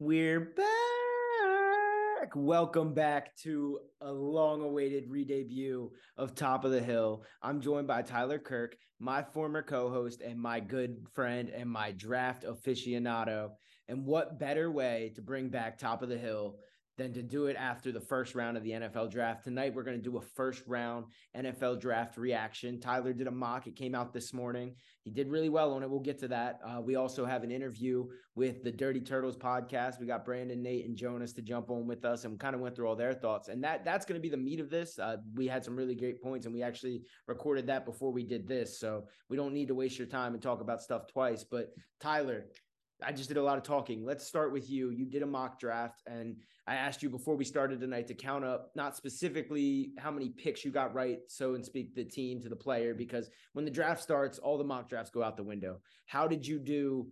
[0.00, 0.68] We're back.
[2.36, 7.24] Welcome back to a long awaited re debut of Topp of the Hill.
[7.42, 11.90] I'm joined by Tyler Kirk, my former co host and my good friend and my
[11.90, 13.50] draft aficionado.
[13.88, 16.60] And what better way to bring back Topp of the Hill
[16.98, 19.44] than to do it after the first round of the NFL draft.
[19.44, 21.06] Tonight, we're going to do a first round
[21.36, 22.80] NFL draft reaction.
[22.80, 24.74] Tyler did a mock, it came out this morning.
[25.04, 25.88] He did really well on it.
[25.88, 26.58] We'll get to that.
[26.66, 30.00] Uh, we also have an interview with the Dirty Turtles podcast.
[30.00, 32.74] We got Brandon, Nate, and Jonas to jump on with us and kind of went
[32.74, 33.48] through all their thoughts.
[33.48, 34.98] And that that's going to be the meat of this.
[34.98, 38.48] Uh, we had some really great points, and we actually recorded that before we did
[38.48, 38.78] this.
[38.78, 41.44] So we don't need to waste your time and talk about stuff twice.
[41.44, 41.68] But
[42.00, 42.46] Tyler,
[43.02, 44.04] I just did a lot of talking.
[44.04, 44.90] Let's start with you.
[44.90, 48.44] You did a mock draft, and I asked you before we started tonight to count
[48.44, 52.48] up not specifically how many picks you got right, so and speak the team to
[52.48, 55.80] the player, because when the draft starts, all the mock drafts go out the window.
[56.06, 57.06] How did you do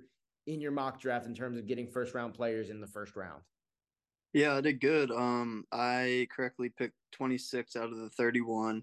[0.46, 3.43] in your mock draft in terms of getting first round players in the first round?
[4.32, 5.10] Yeah, I did good.
[5.10, 8.82] Um, I correctly picked 26 out of the 31.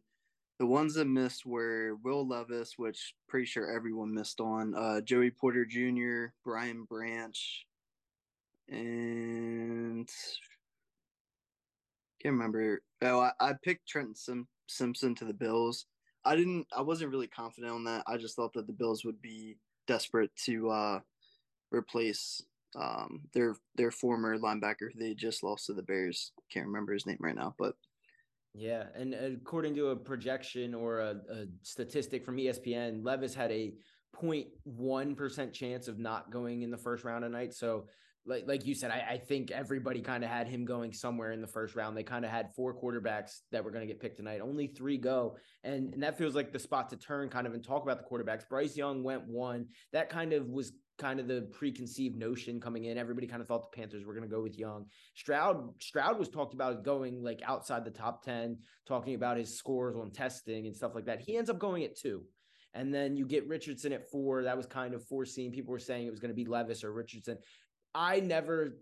[0.59, 5.31] The ones that missed were Will Levis, which pretty sure everyone missed on, uh, Joey
[5.31, 7.65] Porter Jr., Brian Branch,
[8.69, 10.09] and
[12.21, 12.81] can't remember.
[13.01, 15.85] Oh, I, I picked Trenton Sim- Simpson to the Bills.
[16.23, 16.67] I didn't.
[16.75, 18.03] I wasn't really confident on that.
[18.07, 19.57] I just thought that the Bills would be
[19.88, 20.99] desperate to uh,
[21.71, 22.41] replace
[22.75, 24.89] um, their their former linebacker.
[24.97, 26.31] They just lost to the Bears.
[26.51, 27.75] Can't remember his name right now, but
[28.53, 33.73] yeah, and according to a projection or a, a statistic from ESPN, Levis had a
[34.15, 37.53] 0.1 percent chance of not going in the first round tonight.
[37.53, 37.85] So
[38.25, 41.41] like like you said, I, I think everybody kind of had him going somewhere in
[41.41, 41.97] the first round.
[41.97, 44.39] They kind of had four quarterbacks that were going to get picked tonight.
[44.41, 47.63] Only three go, and and that feels like the spot to turn kind of and
[47.63, 48.47] talk about the quarterbacks.
[48.47, 49.67] Bryce Young went one.
[49.91, 52.97] That kind of was kind of the preconceived notion coming in.
[52.97, 54.86] Everybody kind of thought the Panthers were going to go with Young.
[55.16, 58.57] Stroud Stroud was talked about going like outside the top ten,
[58.88, 61.22] talking about his scores on testing and stuff like that.
[61.22, 62.23] He ends up going at two.
[62.75, 64.44] And then you get Richardson at four.
[64.44, 65.51] That was kind of foreseen.
[65.51, 67.38] People were saying it was going to be Levis or Richardson.
[67.94, 68.79] I never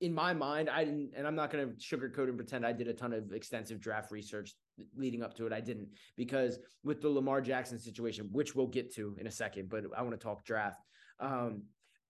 [0.00, 2.88] in my mind, I didn't, and I'm not going to sugarcoat and pretend I did
[2.88, 4.54] a ton of extensive draft research
[4.96, 5.52] leading up to it.
[5.52, 9.68] I didn't because with the Lamar Jackson situation, which we'll get to in a second,
[9.68, 10.80] but I want to talk draft.
[11.20, 11.62] Um,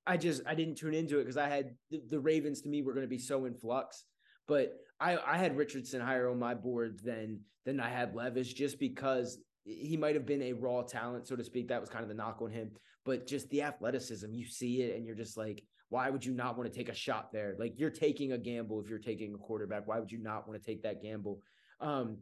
[0.07, 2.83] I just I didn't tune into it because I had the, the, Ravens to me
[2.83, 4.05] were going to be so in flux,
[4.47, 8.79] but I I had Richardson higher on my board than than I had Levis just
[8.79, 11.69] because he might have been a raw talent, so to speak.
[11.69, 12.71] That was kind of the knock on him,
[13.05, 16.57] but just the athleticism, you see it, and you're just like why would you not
[16.57, 17.57] want to take a shot there?
[17.59, 19.87] Like you're taking a gamble if you're taking a quarterback.
[19.87, 21.41] Why would you not want to take that gamble?
[21.81, 22.19] Um,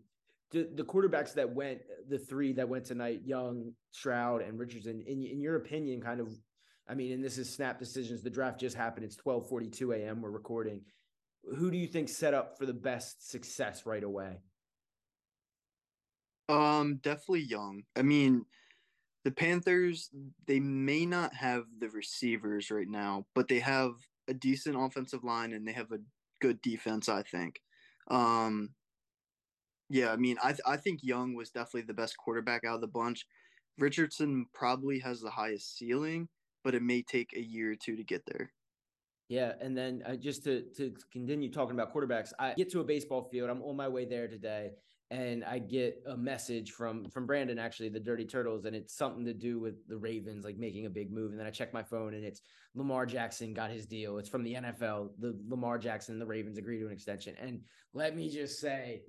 [0.53, 5.23] the, the quarterbacks that went, the three that went tonight, Young, Stroud, and Richardson, in,
[5.23, 6.29] in your opinion, kind of,
[6.89, 8.23] I mean, and this is snap decisions.
[8.23, 9.05] The draft just happened.
[9.05, 10.23] It's 1242 a.m.
[10.23, 10.83] We're recording.
[11.57, 14.39] Who do you think set up for the best success right away?
[16.49, 17.83] Um, definitely Young.
[17.97, 18.45] I mean,
[19.25, 20.11] the Panthers,
[20.47, 23.93] they may not have the receivers right now, but they have
[24.29, 25.99] a decent offensive line and they have a
[26.41, 27.61] good defense, I think.
[28.09, 28.71] Um,
[29.89, 32.81] yeah, I mean, I th- I think Young was definitely the best quarterback out of
[32.81, 33.27] the bunch.
[33.79, 36.29] Richardson probably has the highest ceiling,
[36.67, 38.51] but it may take a year or two to get there.
[39.29, 42.85] Yeah, and then uh, just to to continue talking about quarterbacks, I get to a
[42.85, 43.51] baseball field.
[43.51, 44.73] I'm on my way there today,
[45.13, 49.25] and I get a message from from Brandon actually the Dirty Turtles and it's something
[49.27, 51.85] to do with the Ravens like making a big move and then I check my
[51.85, 52.41] phone and it's
[52.75, 56.59] Lamar Jackson got his deal it's from the NFL the Lamar Jackson and the Ravens
[56.59, 57.61] agree to an extension and
[57.95, 59.03] let me just say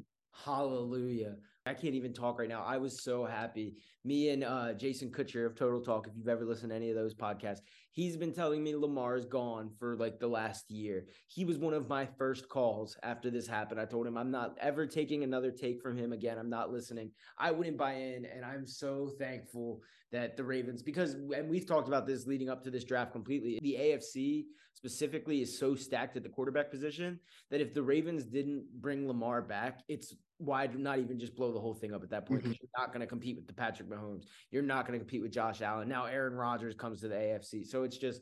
[0.45, 5.11] hallelujah I can't even talk right now I was so happy me and uh, Jason
[5.11, 7.59] Kutcher of Total Talk if you've ever listened to any of those podcasts
[7.97, 11.07] He's been telling me Lamar's gone for like the last year.
[11.25, 13.81] He was one of my first calls after this happened.
[13.81, 16.37] I told him I'm not ever taking another take from him again.
[16.37, 17.09] I'm not listening.
[17.39, 18.25] I wouldn't buy in.
[18.25, 22.63] And I'm so thankful that the Ravens, because, and we've talked about this leading up
[22.65, 24.43] to this draft completely, the AFC
[24.75, 27.19] specifically is so stacked at the quarterback position
[27.49, 31.59] that if the Ravens didn't bring Lamar back, it's why not even just blow the
[31.59, 32.41] whole thing up at that point?
[32.41, 32.51] Mm-hmm.
[32.51, 34.23] You're not going to compete with the Patrick Mahomes.
[34.51, 35.87] You're not going to compete with Josh Allen.
[35.89, 37.65] Now Aaron Rodgers comes to the AFC.
[37.65, 38.21] So it's just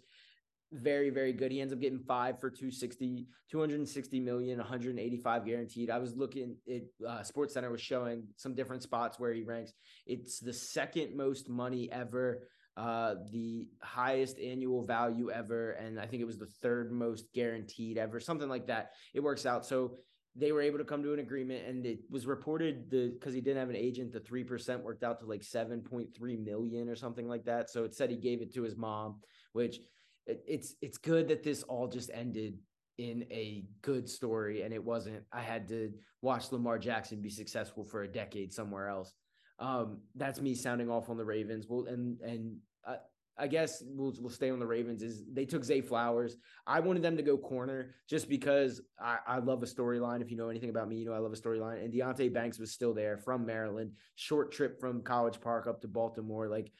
[0.71, 1.51] very, very good.
[1.51, 5.89] He ends up getting five for 260, 260 million, 185 guaranteed.
[5.89, 9.73] I was looking at uh, Sports Center was showing some different spots where he ranks.
[10.05, 12.47] It's the second most money ever,
[12.77, 17.97] uh, the highest annual value ever, and I think it was the third most guaranteed
[17.97, 18.91] ever, something like that.
[19.13, 19.65] It works out.
[19.65, 19.97] So
[20.37, 23.41] they were able to come to an agreement and it was reported the because he
[23.41, 27.45] didn't have an agent the 3% worked out to like 7.3 million or something like
[27.45, 29.15] that so it said he gave it to his mom
[29.53, 29.79] which
[30.25, 32.57] it, it's it's good that this all just ended
[32.97, 35.91] in a good story and it wasn't I had to
[36.21, 39.13] watch Lamar Jackson be successful for a decade somewhere else.
[39.59, 41.65] Um, that's me sounding off on the Ravens.
[41.69, 42.97] Well, and and uh,
[43.37, 45.03] I guess we'll we'll stay on the Ravens.
[45.03, 46.37] Is they took Zay Flowers.
[46.65, 50.21] I wanted them to go corner just because I, I love a storyline.
[50.21, 51.83] If you know anything about me, you know I love a storyline.
[51.83, 55.87] And Deonte Banks was still there from Maryland, short trip from College Park up to
[55.87, 56.47] Baltimore.
[56.47, 56.71] Like,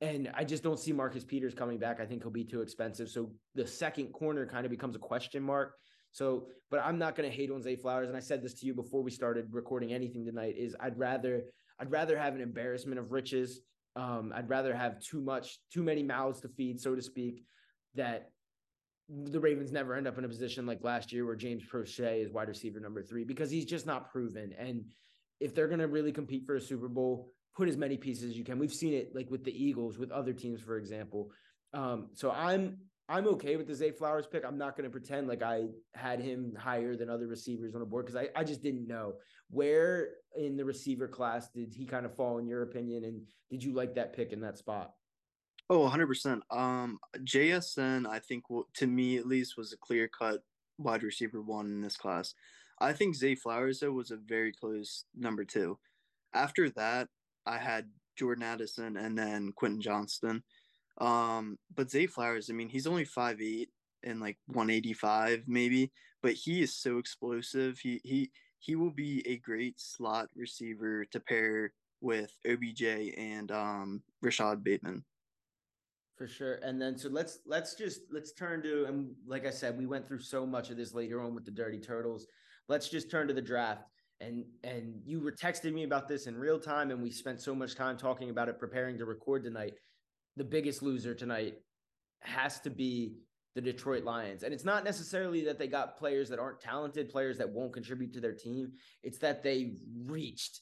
[0.00, 2.00] and I just don't see Marcus Peters coming back.
[2.00, 3.08] I think he'll be too expensive.
[3.08, 5.74] So the second corner kind of becomes a question mark.
[6.12, 8.08] So, but I'm not going to hate on Zay Flowers.
[8.08, 10.54] And I said this to you before we started recording anything tonight.
[10.56, 11.42] Is I'd rather
[11.80, 13.60] I'd rather have an embarrassment of riches
[13.96, 17.44] um, I'd rather have too much, too many mouths to feed, so to speak,
[17.94, 18.30] that
[19.08, 22.30] the Ravens never end up in a position like last year where James Proche is
[22.30, 24.54] wide receiver number three because he's just not proven.
[24.58, 24.84] And
[25.40, 28.38] if they're going to really compete for a Super Bowl, put as many pieces as
[28.38, 28.58] you can.
[28.58, 31.30] We've seen it like with the Eagles, with other teams, for example.
[31.74, 32.78] Um, so I'm
[33.10, 34.44] I'm okay with the Zay Flowers pick.
[34.44, 35.64] I'm not going to pretend like I
[35.94, 39.14] had him higher than other receivers on the board because I, I just didn't know.
[39.50, 43.02] Where in the receiver class did he kind of fall, in your opinion?
[43.02, 44.92] And did you like that pick in that spot?
[45.68, 46.40] Oh, 100%.
[46.52, 50.44] Um, JSN, I think, to me at least, was a clear cut
[50.78, 52.34] wide receiver one in this class.
[52.80, 55.78] I think Zay Flowers, though, was a very close number two.
[56.32, 57.08] After that,
[57.44, 60.44] I had Jordan Addison and then Quentin Johnston.
[61.00, 63.70] Um, but Zay Flowers, I mean, he's only five eight
[64.02, 65.90] and like 185 maybe,
[66.22, 67.78] but he is so explosive.
[67.78, 72.82] He he he will be a great slot receiver to pair with OBJ
[73.16, 75.04] and um Rashod Bateman.
[76.16, 76.56] For sure.
[76.62, 80.06] And then so let's let's just let's turn to and like I said, we went
[80.06, 82.26] through so much of this later on with the Dirty Turtles.
[82.68, 83.84] Let's just turn to the draft.
[84.20, 87.54] And and you were texting me about this in real time, and we spent so
[87.54, 89.72] much time talking about it, preparing to record tonight
[90.36, 91.54] the biggest loser tonight
[92.20, 93.16] has to be
[93.54, 94.42] the Detroit Lions.
[94.42, 98.12] And it's not necessarily that they got players that aren't talented, players that won't contribute
[98.14, 98.72] to their team.
[99.02, 100.60] It's that they reached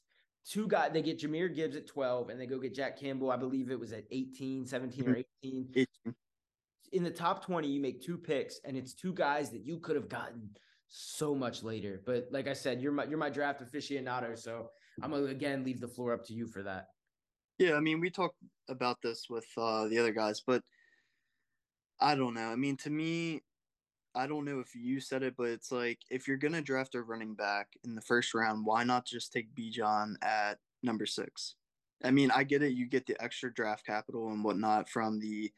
[0.48, 0.90] two guys.
[0.92, 3.30] They get Jahmyr Gibbs at 12 and they go get Jack Campbell.
[3.30, 5.20] I believe it was at 18, 17 or mm-hmm.
[5.44, 5.68] 18.
[5.76, 6.14] 18.
[6.92, 9.96] In the top 20, you make two picks and it's two guys that you could
[9.96, 10.48] have gotten
[10.88, 12.00] so much later.
[12.06, 14.38] But like I said, you're my you're my draft aficionado.
[14.38, 14.70] So
[15.02, 16.88] I'm gonna again leave the floor up to you for that.
[17.58, 18.36] Yeah, I mean, we talked
[18.68, 20.62] about this with uh, the other guys, but
[22.00, 22.48] I don't know.
[22.48, 23.42] I mean, to me,
[24.14, 27.02] I don't know if you said it, but it's like if you're gonna draft a
[27.02, 31.56] running back in the first round, why not just take Bijan at number six?
[32.04, 32.74] I mean, I get it.
[32.74, 35.52] You get the extra draft capital and whatnot from the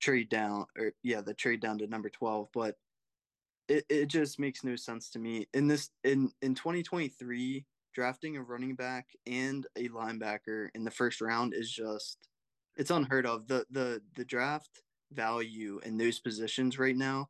[0.00, 2.76] trade down, or yeah, the trade down to number twelve, but
[3.68, 5.46] it, it just makes no sense to me.
[5.54, 11.20] In this in in 2023, drafting a running back and a linebacker in the first
[11.20, 12.28] round is just
[12.76, 13.46] it's unheard of.
[13.46, 14.82] The the the draft
[15.12, 17.28] value in those positions right now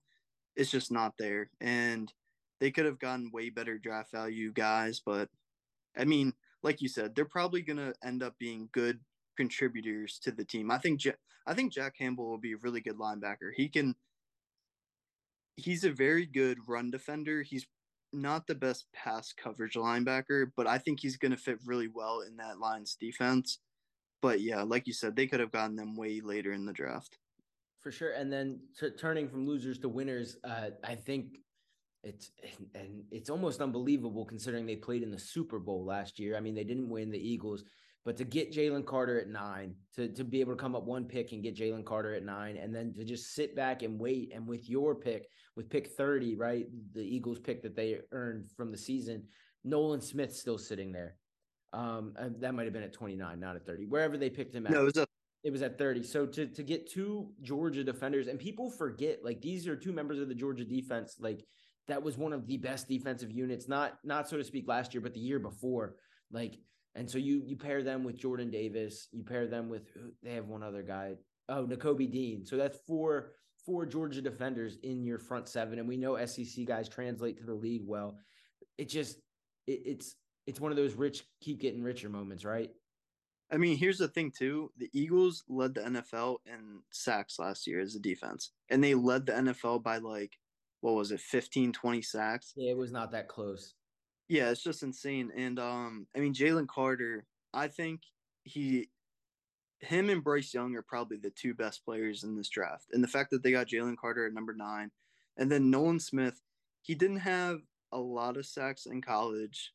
[0.56, 1.50] is just not there.
[1.60, 2.12] And
[2.60, 5.28] they could have gotten way better draft value guys, but
[5.96, 9.00] I mean, like you said, they're probably gonna end up being good
[9.36, 10.70] contributors to the team.
[10.70, 11.14] I think J-
[11.46, 13.52] I think Jack Campbell will be a really good linebacker.
[13.54, 13.94] He can
[15.56, 17.42] he's a very good run defender.
[17.42, 17.66] He's
[18.12, 22.20] not the best pass coverage linebacker, but I think he's going to fit really well
[22.20, 23.58] in that Lions defense.
[24.22, 27.18] But yeah, like you said, they could have gotten them way later in the draft.
[27.80, 28.12] For sure.
[28.12, 28.60] And then
[28.98, 31.38] turning from losers to winners, uh, I think
[32.02, 32.30] it's
[32.74, 36.36] and it's almost unbelievable considering they played in the Super Bowl last year.
[36.36, 37.64] I mean, they didn't win the Eagles,
[38.04, 41.04] but to get Jalen Carter at nine, to to be able to come up one
[41.04, 44.32] pick and get Jalen Carter at nine, and then to just sit back and wait,
[44.34, 45.26] and with your pick,
[45.56, 49.24] with pick thirty, right, the Eagles pick that they earned from the season,
[49.64, 51.16] Nolan Smith still sitting there.
[51.72, 54.66] Um, that might have been at twenty nine, not at thirty, wherever they picked him
[54.66, 54.72] at.
[54.72, 55.08] No, it was at
[55.42, 56.02] it was at 30.
[56.02, 60.18] So to to get two Georgia defenders, and people forget like these are two members
[60.20, 61.16] of the Georgia defense.
[61.18, 61.44] Like
[61.88, 65.00] that was one of the best defensive units, not not so to speak last year,
[65.00, 65.96] but the year before.
[66.30, 66.58] Like
[66.94, 69.82] and so you you pair them with Jordan Davis, you pair them with
[70.22, 71.14] they have one other guy.
[71.48, 72.44] Oh, Nakobe Dean.
[72.44, 73.32] So that's four
[73.64, 77.54] four Georgia defenders in your front seven, and we know SEC guys translate to the
[77.54, 78.18] league well.
[78.78, 79.18] It just
[79.66, 80.16] it, it's
[80.46, 82.70] it's one of those rich keep getting richer moments, right?
[83.52, 87.80] I mean, here's the thing too: the Eagles led the NFL in sacks last year
[87.80, 90.36] as a defense, and they led the NFL by like
[90.80, 92.52] what was it, 15, 20 sacks?
[92.56, 93.74] Yeah, it was not that close.
[94.30, 95.32] Yeah, it's just insane.
[95.36, 98.02] And um, I mean, Jalen Carter, I think
[98.44, 98.90] he,
[99.80, 102.86] him and Bryce Young are probably the two best players in this draft.
[102.92, 104.92] And the fact that they got Jalen Carter at number nine,
[105.38, 106.40] and then Nolan Smith,
[106.82, 107.60] he didn't have
[107.92, 109.72] a lot of sacks in college,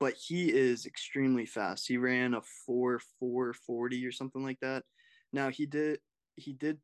[0.00, 1.88] but he is extremely fast.
[1.88, 4.84] He ran a four four forty or something like that.
[5.32, 6.00] Now he did
[6.36, 6.78] he did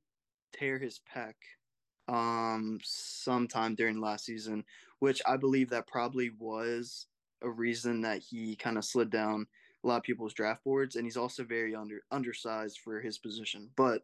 [0.54, 1.34] tear his pec
[2.08, 4.64] um sometime during last season,
[5.00, 7.06] which I believe that probably was
[7.42, 9.46] a reason that he kind of slid down
[9.84, 13.70] a lot of people's draft boards, and he's also very under undersized for his position.
[13.76, 14.02] But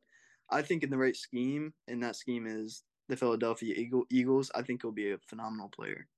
[0.50, 4.62] I think in the right scheme, and that scheme is the Philadelphia Eagle, Eagles, I
[4.62, 6.08] think he'll be a phenomenal player.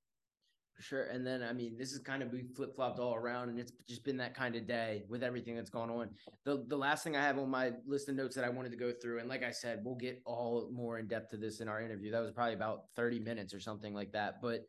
[0.80, 1.04] Sure.
[1.04, 3.72] And then, I mean, this is kind of we flip flopped all around, and it's
[3.88, 6.10] just been that kind of day with everything that's gone on.
[6.44, 8.76] The the last thing I have on my list of notes that I wanted to
[8.76, 11.68] go through, and like I said, we'll get all more in depth to this in
[11.68, 12.12] our interview.
[12.12, 14.40] That was probably about 30 minutes or something like that.
[14.40, 14.68] But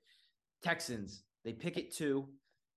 [0.63, 2.27] Texans, they pick it two.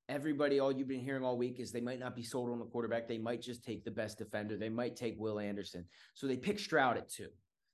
[0.09, 2.65] Everybody, all you've been hearing all week is they might not be sold on the
[2.65, 3.09] quarterback.
[3.09, 4.57] They might just take the best defender.
[4.57, 5.87] They might take Will Anderson.
[6.15, 7.29] So they pick Stroud at two.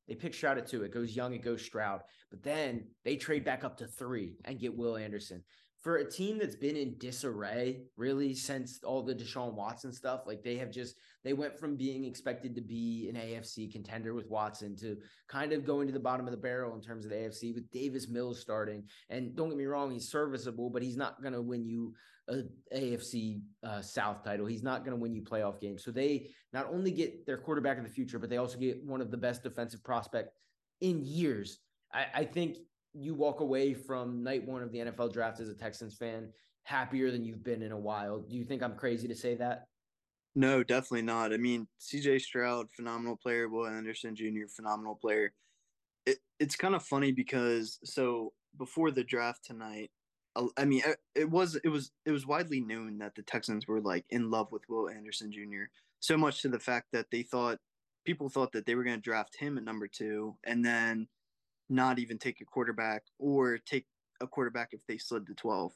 [0.07, 0.83] They pick Stroud at two.
[0.85, 2.01] It goes Young, it goes Stroud.
[2.31, 5.43] But then they trade back up to three and get Will Anderson.
[5.83, 10.43] For a team that's been in disarray really since all the Deshaun Watson stuff, like
[10.43, 14.77] they have just they went from being expected to be an AFC contender with Watson
[14.77, 14.97] to
[15.29, 17.71] kind of going to the bottom of the barrel in terms of the AFC with
[17.71, 18.83] Davis Mills starting.
[19.09, 21.95] And don't get me wrong, he's serviceable, but he's not going to win you
[22.29, 22.43] a
[22.75, 24.47] AFC uh, South title.
[24.47, 25.85] He's not going to win you playoff games.
[25.85, 29.01] So they not only get their quarterback of the future, but they also get one
[29.01, 30.33] of the best defensive prospect
[30.81, 31.59] in years.
[31.93, 32.59] I, I think
[32.95, 36.29] you walk away from night one of the NFL draft as a Texans fan
[36.65, 38.21] happier than you've been in a while.
[38.21, 39.67] Do you think I'm crazy to say that?
[40.35, 41.33] No, definitely not.
[41.33, 43.49] I mean, CJ Stroud, phenomenal player.
[43.49, 45.33] Will Anderson Jr., phenomenal player.
[46.07, 49.91] It, it's kind of funny because so before the draft tonight,
[50.37, 50.83] uh, I mean,
[51.15, 54.53] it was it was it was widely known that the Texans were like in love
[54.53, 55.65] with Will Anderson Jr.
[56.01, 57.59] So much to the fact that they thought
[58.05, 61.09] people thought that they were going to draft him at number two, and then
[61.69, 63.87] not even take a quarterback or take
[64.21, 65.73] a quarterback if they slid to twelve.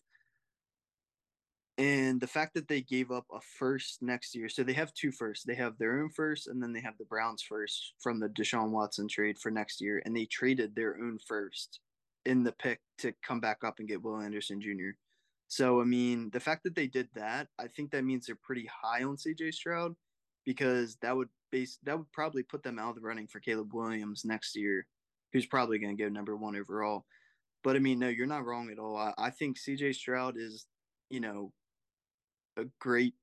[1.78, 5.10] And the fact that they gave up a first next year, so they have two
[5.10, 5.44] firsts.
[5.44, 8.70] They have their own first, and then they have the Browns first from the Deshaun
[8.70, 11.80] Watson trade for next year, and they traded their own first
[12.26, 14.90] in the pick to come back up and get Will Anderson Jr.
[15.48, 18.68] So I mean, the fact that they did that, I think that means they're pretty
[18.82, 19.94] high on CJ Stroud
[20.44, 23.72] because that would base that would probably put them out of the running for Caleb
[23.72, 24.86] Williams next year,
[25.32, 27.04] who's probably going to go number one overall.
[27.64, 28.96] But I mean, no, you're not wrong at all.
[28.96, 30.66] I, I think CJ Stroud is,
[31.10, 31.52] you know,
[32.56, 33.14] a great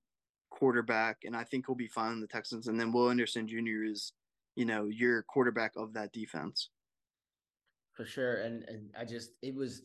[0.49, 2.67] quarterback, and I think he'll be fine in the Texans.
[2.67, 3.83] And then Will Anderson Jr.
[3.85, 4.13] is,
[4.55, 6.69] you know, your quarterback of that defense
[7.99, 8.35] for sure.
[8.35, 9.83] And and I just it was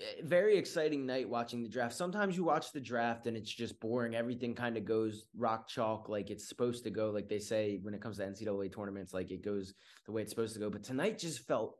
[0.00, 1.94] Eh, very exciting night watching the draft.
[1.94, 4.14] Sometimes you watch the draft and it's just boring.
[4.14, 7.10] Everything kind of goes rock chalk like it's supposed to go.
[7.10, 9.74] Like they say when it comes to NCAA tournaments, like it goes
[10.06, 10.70] the way it's supposed to go.
[10.70, 11.76] But tonight just felt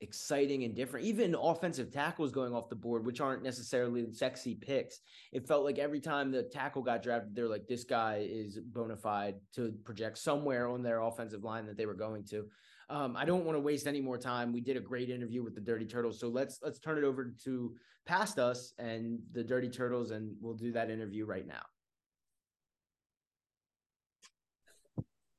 [0.00, 1.06] exciting and different.
[1.06, 5.00] Even offensive tackles going off the board, which aren't necessarily sexy picks.
[5.32, 8.96] It felt like every time the tackle got drafted, they're like, this guy is bona
[8.96, 12.46] fide to project somewhere on their offensive line that they were going to.
[12.90, 14.52] Um, I don't want to waste any more time.
[14.52, 17.34] We did a great interview with the Dirty Turtles, so let's let's turn it over
[17.44, 17.74] to
[18.06, 21.62] past us and the Dirty Turtles, and we'll do that interview right now.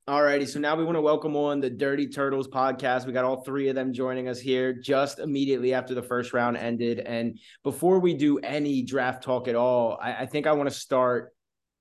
[0.08, 3.06] All righty, so now we want to welcome on the Dirty Turtles podcast.
[3.06, 6.56] We got all three of them joining us here just immediately after the first round
[6.56, 7.00] ended.
[7.00, 10.74] And before we do any draft talk at all, I, I think I want to
[10.74, 11.32] start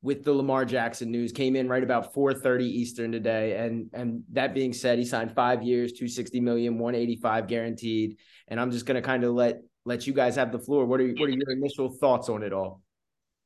[0.05, 3.57] with the Lamar Jackson news came in right about 4:30 Eastern today.
[3.57, 8.17] And and that being said he signed 5 years 260 million 185 guaranteed.
[8.47, 10.85] And I'm just going to kind of let let you guys have the floor.
[10.85, 12.83] What are what are your initial thoughts on it all?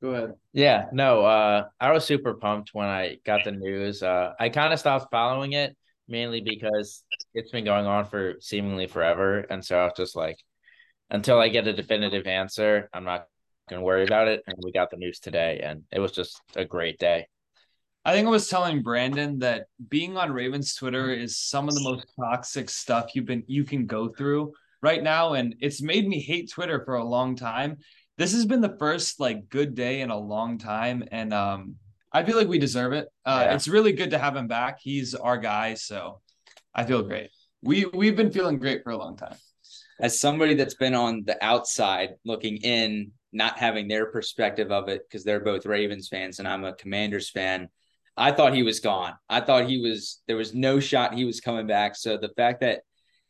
[0.02, 0.34] Go ahead.
[0.52, 4.04] Yeah, no, uh I was super pumped when I got the news.
[4.04, 5.78] Uh I kind of stopped following it
[6.10, 9.40] mainly because it's been going on for seemingly forever.
[9.50, 10.38] And so I was just like
[11.10, 13.28] until I get a definitive answer, I'm not
[13.70, 14.44] going to worry about it.
[14.48, 17.28] And we got the news today, and it was just a great day.
[18.06, 21.82] I think I was telling Brandon that being on Ravens Twitter is some of the
[21.82, 26.20] most toxic stuff you've been you can go through right now, and it's made me
[26.20, 27.78] hate Twitter for a long time.
[28.18, 31.76] This has been the first like good day in a long time, and um,
[32.12, 33.08] I feel like we deserve it.
[33.26, 33.56] Uh, yeah.
[33.56, 34.80] It's really good to have him back.
[34.82, 36.22] He's our guy, so
[36.74, 37.30] I feel great.
[37.62, 39.36] We we've been feeling great for a long time.
[40.00, 45.04] As somebody that's been on the outside looking in not having their perspective of it
[45.08, 47.70] because they're both Ravens fans and I'm a Commanders fan.
[48.18, 49.14] I thought he was gone.
[49.30, 51.96] I thought he was there was no shot he was coming back.
[51.96, 52.82] So the fact that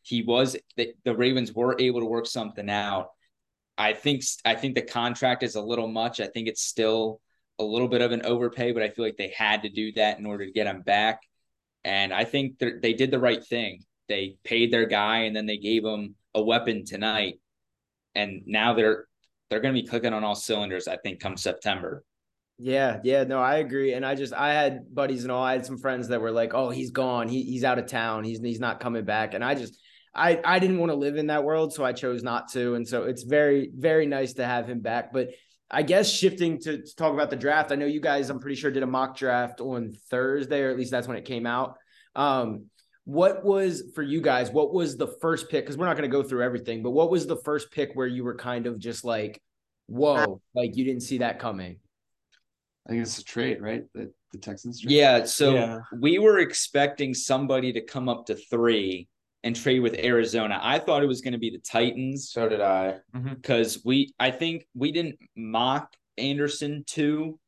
[0.01, 3.09] he was that the Ravens were able to work something out,
[3.77, 6.19] I think I think the contract is a little much.
[6.19, 7.21] I think it's still
[7.59, 10.17] a little bit of an overpay, but I feel like they had to do that
[10.17, 11.21] in order to get him back.
[11.83, 13.83] And I think they did the right thing.
[14.07, 17.39] They paid their guy and then they gave him a weapon tonight.
[18.15, 19.05] And now they're
[19.49, 20.87] they're going to be clicking on all cylinders.
[20.87, 22.03] I think come September.
[22.61, 23.93] Yeah, yeah, no, I agree.
[23.93, 25.43] And I just I had buddies and all.
[25.43, 27.29] I had some friends that were like, "Oh, he's gone.
[27.29, 28.25] He, he's out of town.
[28.25, 29.79] He's he's not coming back." And I just
[30.13, 32.75] I I didn't want to live in that world, so I chose not to.
[32.75, 35.13] And so it's very very nice to have him back.
[35.13, 35.29] But
[35.71, 38.55] I guess shifting to, to talk about the draft, I know you guys, I'm pretty
[38.55, 41.77] sure, did a mock draft on Thursday, or at least that's when it came out.
[42.15, 42.65] Um,
[43.05, 44.51] what was for you guys?
[44.51, 45.65] What was the first pick?
[45.65, 48.07] Because we're not going to go through everything, but what was the first pick where
[48.07, 49.41] you were kind of just like,
[49.87, 51.77] whoa, like you didn't see that coming?
[52.87, 53.83] I think it's a trade, right?
[53.93, 54.81] The the Texans.
[54.81, 54.91] Trade?
[54.91, 55.25] Yeah.
[55.25, 55.79] So yeah.
[55.99, 59.07] we were expecting somebody to come up to three
[59.43, 60.59] and trade with Arizona.
[60.61, 62.29] I thought it was going to be the Titans.
[62.31, 62.95] So did I.
[63.13, 63.89] Because mm-hmm.
[63.89, 67.39] we, I think we didn't mock Anderson too.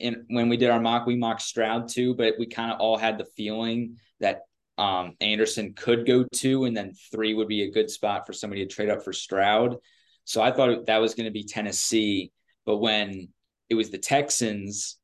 [0.00, 2.96] And when we did our mock, we mocked Stroud too, but we kind of all
[2.96, 4.42] had the feeling that
[4.78, 8.64] um, Anderson could go two, and then three would be a good spot for somebody
[8.64, 9.76] to trade up for Stroud.
[10.24, 12.32] So I thought that was going to be Tennessee.
[12.64, 13.28] But when
[13.68, 14.98] it was the Texans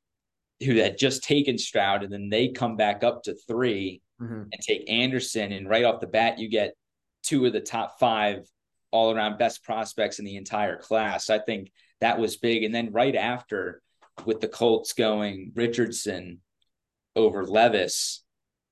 [0.63, 4.33] who had just taken Stroud, and then they come back up to 3 mm-hmm.
[4.33, 6.75] and take Anderson, and right off the bat, you get
[7.23, 8.47] two of the top five
[8.93, 11.31] all around best prospects in the entire class.
[11.31, 12.63] I think that was big.
[12.63, 13.83] And then right after,
[14.25, 16.41] with the Colts going Richardson
[17.17, 18.24] over Levis,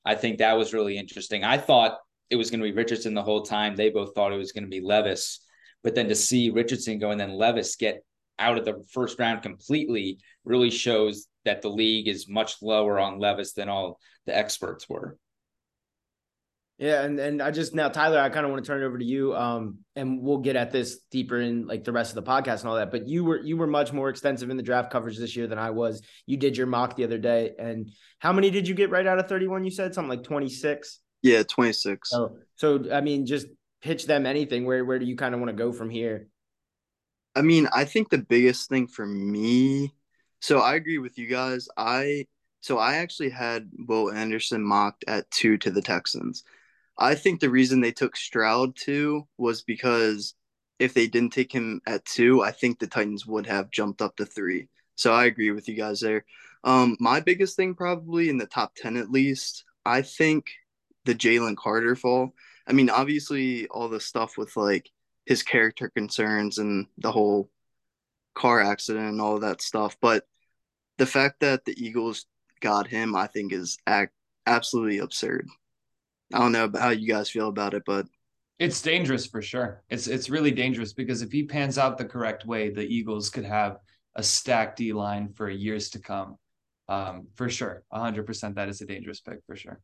[0.04, 1.44] I think that was really interesting.
[1.44, 1.98] I thought
[2.30, 3.76] it was going to be Richardson the whole time.
[3.76, 5.40] They both thought it was going to be Levis.
[5.82, 8.04] But then to see Richardson go and then Levis get
[8.38, 13.18] out of the first round completely really shows that the league is much lower on
[13.18, 15.16] Levis than all the experts were.
[16.82, 18.98] Yeah, and and I just now Tyler, I kind of want to turn it over
[18.98, 19.36] to you.
[19.36, 22.70] Um, and we'll get at this deeper in like the rest of the podcast and
[22.70, 22.90] all that.
[22.90, 25.60] But you were you were much more extensive in the draft coverage this year than
[25.60, 26.02] I was.
[26.26, 29.20] You did your mock the other day, and how many did you get right out
[29.20, 29.62] of thirty one?
[29.62, 30.98] You said something like twenty six.
[31.22, 32.10] Yeah, twenty six.
[32.10, 33.46] So so I mean, just
[33.80, 34.64] pitch them anything.
[34.64, 36.26] Where where do you kind of want to go from here?
[37.36, 39.94] I mean, I think the biggest thing for me.
[40.40, 41.68] So I agree with you guys.
[41.76, 42.26] I
[42.60, 46.42] so I actually had Will Anderson mocked at two to the Texans.
[46.98, 50.34] I think the reason they took Stroud two was because
[50.78, 54.16] if they didn't take him at two, I think the Titans would have jumped up
[54.16, 54.68] to three.
[54.94, 56.24] So I agree with you guys there.
[56.64, 60.46] Um, my biggest thing, probably in the top 10 at least, I think
[61.04, 62.34] the Jalen Carter fall.
[62.66, 64.90] I mean, obviously, all the stuff with like
[65.26, 67.50] his character concerns and the whole
[68.34, 69.96] car accident and all that stuff.
[70.00, 70.24] But
[70.98, 72.26] the fact that the Eagles
[72.60, 74.14] got him, I think, is act-
[74.46, 75.48] absolutely absurd.
[76.32, 78.06] I don't know how you guys feel about it, but
[78.58, 79.82] it's dangerous for sure.
[79.90, 83.44] It's it's really dangerous because if he pans out the correct way, the Eagles could
[83.44, 83.78] have
[84.14, 86.36] a stacked D line for years to come.
[86.88, 88.54] Um, for sure, hundred percent.
[88.56, 89.80] That is a dangerous pick for sure.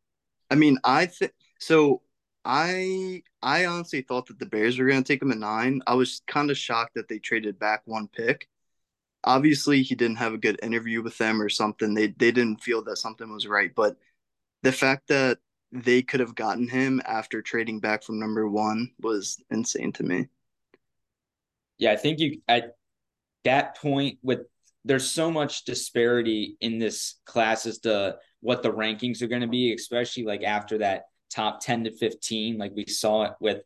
[0.51, 2.03] I mean, I think so.
[2.45, 5.81] I I honestly thought that the Bears were going to take him at nine.
[5.87, 8.49] I was kind of shocked that they traded back one pick.
[9.25, 11.95] Obviously, he didn't have a good interview with them or something.
[11.95, 13.73] They they didn't feel that something was right.
[13.75, 13.97] But
[14.63, 15.39] the fact that
[15.73, 20.27] they could have gotten him after trading back from number one was insane to me.
[21.79, 22.77] Yeah, I think you at
[23.45, 24.41] that point with
[24.85, 29.49] there's so much disparity in this class as to what the rankings are going to
[29.49, 32.59] be, especially like after that top 10 to 15.
[32.59, 33.63] Like we saw it with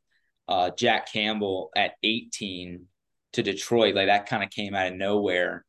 [0.49, 2.87] uh, Jack Campbell at 18
[3.35, 3.95] to Detroit.
[3.95, 5.65] Like that kind of came out of nowhere,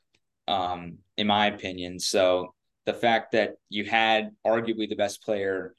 [0.47, 1.99] um, in my opinion.
[1.99, 2.53] So
[2.85, 5.75] the fact that you had arguably the best player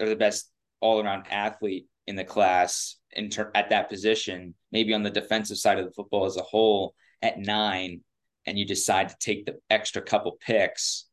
[0.00, 4.94] they're the best all around athlete in the class in ter- at that position, maybe
[4.94, 8.00] on the defensive side of the football as a whole at nine,
[8.46, 11.06] and you decide to take the extra couple picks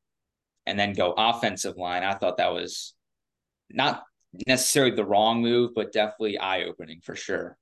[0.66, 2.04] and then go offensive line.
[2.04, 2.94] I thought that was
[3.70, 4.04] not
[4.48, 7.58] necessarily the wrong move, but definitely eye opening for sure.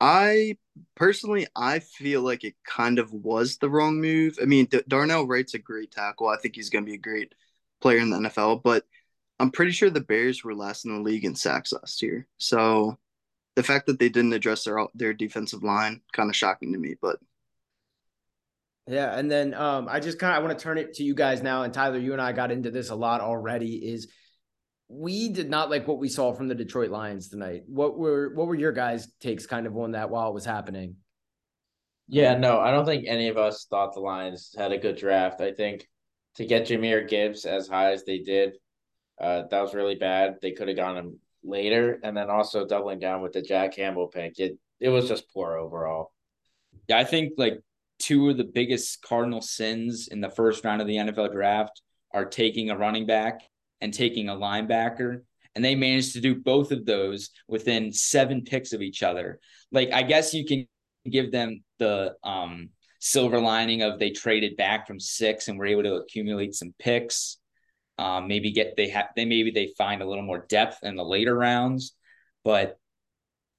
[0.00, 0.56] I
[0.94, 4.38] personally, I feel like it kind of was the wrong move.
[4.40, 6.28] I mean, D- Darnell Wright's a great tackle.
[6.28, 7.34] I think he's going to be a great
[7.82, 8.84] player in the NFL, but
[9.38, 12.26] I'm pretty sure the Bears were last in the league in sacks last year.
[12.38, 12.98] So
[13.56, 16.96] the fact that they didn't address their their defensive line kind of shocking to me,
[17.00, 17.18] but
[18.86, 21.14] yeah, and then um, I just kind of I want to turn it to you
[21.14, 21.62] guys now.
[21.62, 23.76] And Tyler, you and I got into this a lot already.
[23.76, 24.08] Is
[24.88, 27.62] we did not like what we saw from the Detroit Lions tonight.
[27.66, 30.96] What were what were your guys' takes kind of on that while it was happening?
[32.08, 35.40] Yeah, no, I don't think any of us thought the Lions had a good draft.
[35.40, 35.88] I think
[36.36, 38.58] to get Jahmyr Gibbs as high as they did
[39.20, 40.36] uh, that was really bad.
[40.42, 44.08] They could have gone him later, and then also doubling down with the Jack Campbell
[44.08, 44.38] pick.
[44.38, 46.12] It it was just poor overall.
[46.88, 47.60] Yeah, I think like
[47.98, 51.80] two of the biggest cardinal sins in the first round of the NFL draft
[52.12, 53.40] are taking a running back
[53.80, 55.22] and taking a linebacker.
[55.54, 59.38] And they managed to do both of those within seven picks of each other.
[59.70, 60.66] Like, I guess you can
[61.08, 65.84] give them the um, silver lining of they traded back from six and were able
[65.84, 67.38] to accumulate some picks.
[67.96, 71.04] Um, maybe get they have they maybe they find a little more depth in the
[71.04, 71.94] later rounds,
[72.42, 72.78] but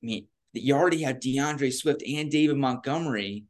[0.04, 3.46] I mean, you already have D'Andre Swift and David Montgomery.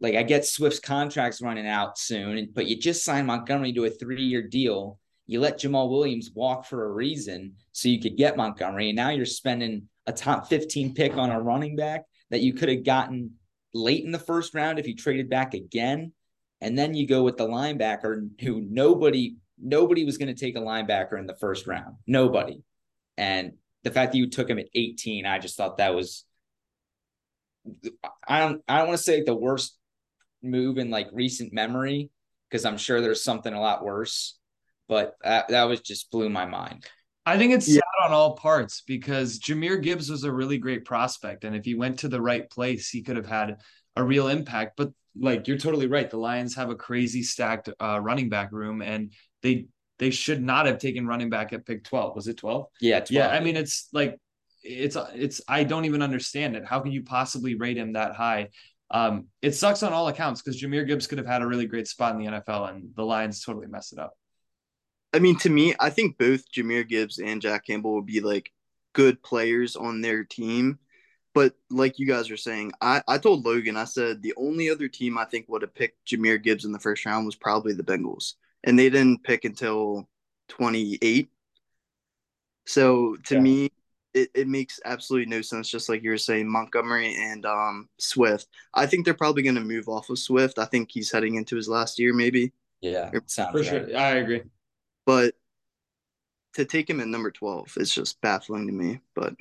[0.00, 3.90] Like, I get Swift's contract's running out soon, but you just signed Montgomery to a
[3.90, 4.98] three year deal.
[5.26, 8.90] You let Jamaal Williams walk for a reason so you could get Montgomery.
[8.90, 12.68] And now you're spending a top 15 pick on a running back that you could
[12.68, 13.32] have gotten
[13.72, 16.12] late in the first round if you traded back again.
[16.60, 20.60] And then you go with the linebacker who nobody nobody was going to take a
[20.60, 21.96] linebacker in the first round.
[22.06, 22.62] Nobody.
[23.16, 26.24] And the fact that you took him at 18, I just thought that was
[28.28, 29.78] I don't I don't want to say the worst
[30.42, 32.10] move in like recent memory
[32.48, 34.38] because I'm sure there's something a lot worse,
[34.88, 36.84] but that, that was just blew my mind.
[37.26, 37.76] I think it's yeah.
[37.76, 41.44] sad on all parts because Jahmyr Gibbs was a really great prospect.
[41.44, 43.56] And if he went to the right place, he could have had
[43.96, 44.76] a real impact.
[44.76, 46.10] But like you're totally right.
[46.10, 49.12] The Lions have a crazy stacked uh, running back room and
[49.44, 49.66] they
[50.00, 52.16] they should not have taken running back at pick 12.
[52.16, 52.66] Was it 12?
[52.80, 53.10] Yeah, 12.
[53.12, 53.28] Yeah.
[53.28, 54.18] I mean, it's like
[54.64, 56.64] it's it's I don't even understand it.
[56.64, 58.48] How can you possibly rate him that high?
[58.90, 61.86] Um, it sucks on all accounts because Jahmyr Gibbs could have had a really great
[61.86, 64.12] spot in the NFL and the Lions totally messed it up.
[65.12, 68.50] I mean, to me, I think both Jahmyr Gibbs and Jack Campbell would be like
[68.92, 70.78] good players on their team.
[71.34, 74.88] But like you guys are saying, I, I told Logan, I said the only other
[74.88, 77.82] team I think would have picked Jahmyr Gibbs in the first round was probably the
[77.82, 78.34] Bengals.
[78.64, 80.08] And they didn't pick until
[80.48, 81.28] 28.
[82.66, 83.40] So to yeah.
[83.40, 83.70] me,
[84.14, 88.46] it, it makes absolutely no sense, just like you were saying, Montgomery and um, Swift.
[88.72, 90.58] I think they're probably going to move off of Swift.
[90.58, 92.52] I think he's heading into his last year, maybe.
[92.80, 93.64] Yeah, for right.
[93.64, 93.96] sure.
[93.96, 94.42] I agree.
[95.04, 95.34] But
[96.54, 99.00] to take him at number 12 is just baffling to me.
[99.14, 99.34] But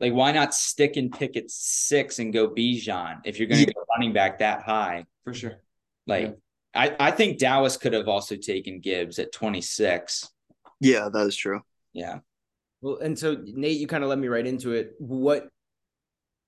[0.00, 3.66] like, why not stick and pick at six and go Bijan if you're going to
[3.66, 3.74] yeah.
[3.74, 5.06] go running back that high?
[5.24, 5.60] For sure.
[6.06, 6.32] Like, yeah.
[6.74, 10.28] I, I think Dallas could have also taken Gibbs at 26.
[10.80, 11.60] Yeah, that is true.
[11.92, 12.18] Yeah.
[12.80, 14.94] Well, and so Nate, you kind of let me right into it.
[14.98, 15.48] What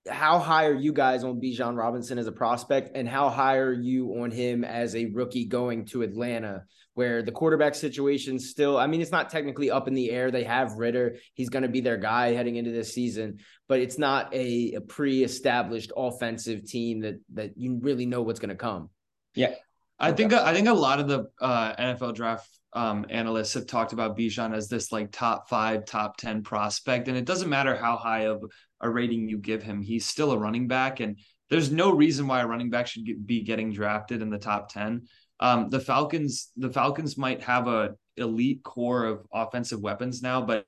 [0.09, 3.73] how high are you guys on Bijan Robinson as a prospect, and how high are
[3.73, 8.77] you on him as a rookie going to Atlanta, where the quarterback situation still?
[8.77, 10.29] I mean, it's not technically up in the air.
[10.29, 13.97] They have Ridder; he's going to be their guy heading into this season, but it's
[13.97, 18.89] not a, a pre-established offensive team that that you really know what's going to come.
[19.33, 19.55] Yeah,
[19.99, 23.93] I think I think a lot of the uh, NFL draft um, analysts have talked
[23.93, 27.07] about Bijan as this like top five, top 10 prospect.
[27.07, 28.43] And it doesn't matter how high of
[28.81, 30.99] a rating you give him, he's still a running back.
[30.99, 31.17] And
[31.49, 34.69] there's no reason why a running back should get, be getting drafted in the top
[34.69, 35.07] 10.
[35.39, 40.65] Um, the Falcons, the Falcons might have a elite core of offensive weapons now, but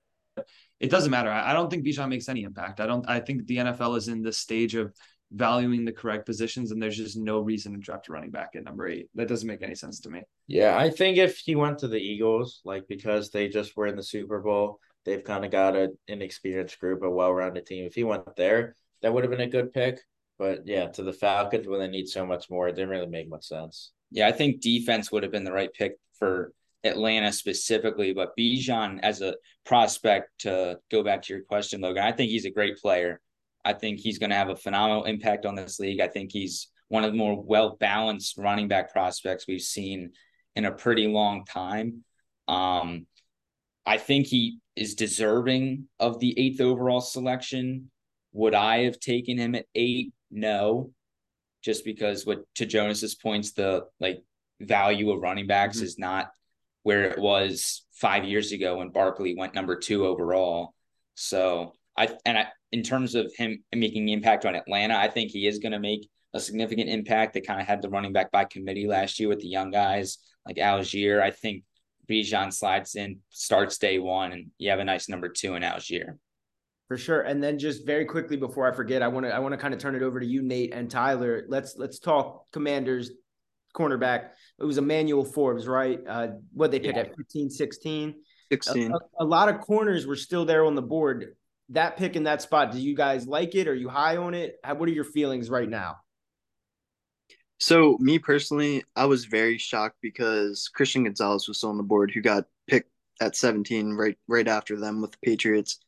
[0.79, 1.29] it doesn't matter.
[1.29, 2.79] I, I don't think Bijan makes any impact.
[2.79, 4.93] I don't, I think the NFL is in this stage of
[5.31, 8.63] valuing the correct positions, and there's just no reason to draft a running back at
[8.63, 9.09] number eight.
[9.15, 10.21] That doesn't make any sense to me.
[10.47, 13.95] Yeah, I think if he went to the Eagles, like because they just were in
[13.95, 17.85] the Super Bowl, they've kind of got a, an experienced group, a well-rounded team.
[17.85, 19.99] If he went there, that would have been a good pick.
[20.39, 23.29] But yeah, to the Falcons when they need so much more, it didn't really make
[23.29, 23.91] much sense.
[24.11, 28.99] Yeah, I think defense would have been the right pick for Atlanta specifically, but Bijan
[29.01, 29.35] as a
[29.65, 33.19] prospect to go back to your question, Logan, I think he's a great player.
[33.67, 35.99] I think he's going to have a phenomenal impact on this league.
[35.99, 40.11] I think he's one of the more well balanced running back prospects we've seen
[40.55, 42.05] in a pretty long time.
[42.47, 43.07] Um,
[43.85, 47.91] I think he is deserving of the eighth overall selection.
[48.31, 50.13] Would I have taken him at eight?
[50.31, 50.91] No,
[51.61, 54.23] just because what to Jonas's points, the like
[54.61, 55.87] value of running backs mm-hmm.
[55.87, 56.31] is not
[56.83, 60.73] where it was five years ago when Barkley went number two overall.
[61.15, 65.47] So I and I in terms of him making impact on Atlanta, I think he
[65.47, 67.33] is going to make a significant impact.
[67.33, 70.17] They kind of had the running back by committee last year with the young guys
[70.45, 71.21] like Allgeier.
[71.21, 71.63] I think
[72.09, 76.17] Bijan slides in, starts day one, and you have a nice number two in Allgeier.
[76.87, 77.21] For sure.
[77.21, 79.73] And then just very quickly before I forget, I want to I want to kind
[79.73, 81.45] of turn it over to you, Nate and Tyler.
[81.49, 83.11] Let's let's talk commanders
[83.75, 84.29] cornerback.
[84.57, 85.99] It was Emmanuel Forbes, right?
[86.07, 87.01] Uh what they pick yeah.
[87.01, 88.15] at 15, 16.
[88.53, 88.91] 16.
[88.91, 91.35] A, a, a lot of corners were still there on the board
[91.69, 93.67] that pick in that spot, do you guys like it?
[93.67, 94.59] Are you high on it?
[94.65, 95.97] What are your feelings right now?
[97.59, 102.11] So, me personally, I was very shocked because Christian Gonzalez was still on the board,
[102.11, 105.79] who got picked at 17 right right after them with the Patriots.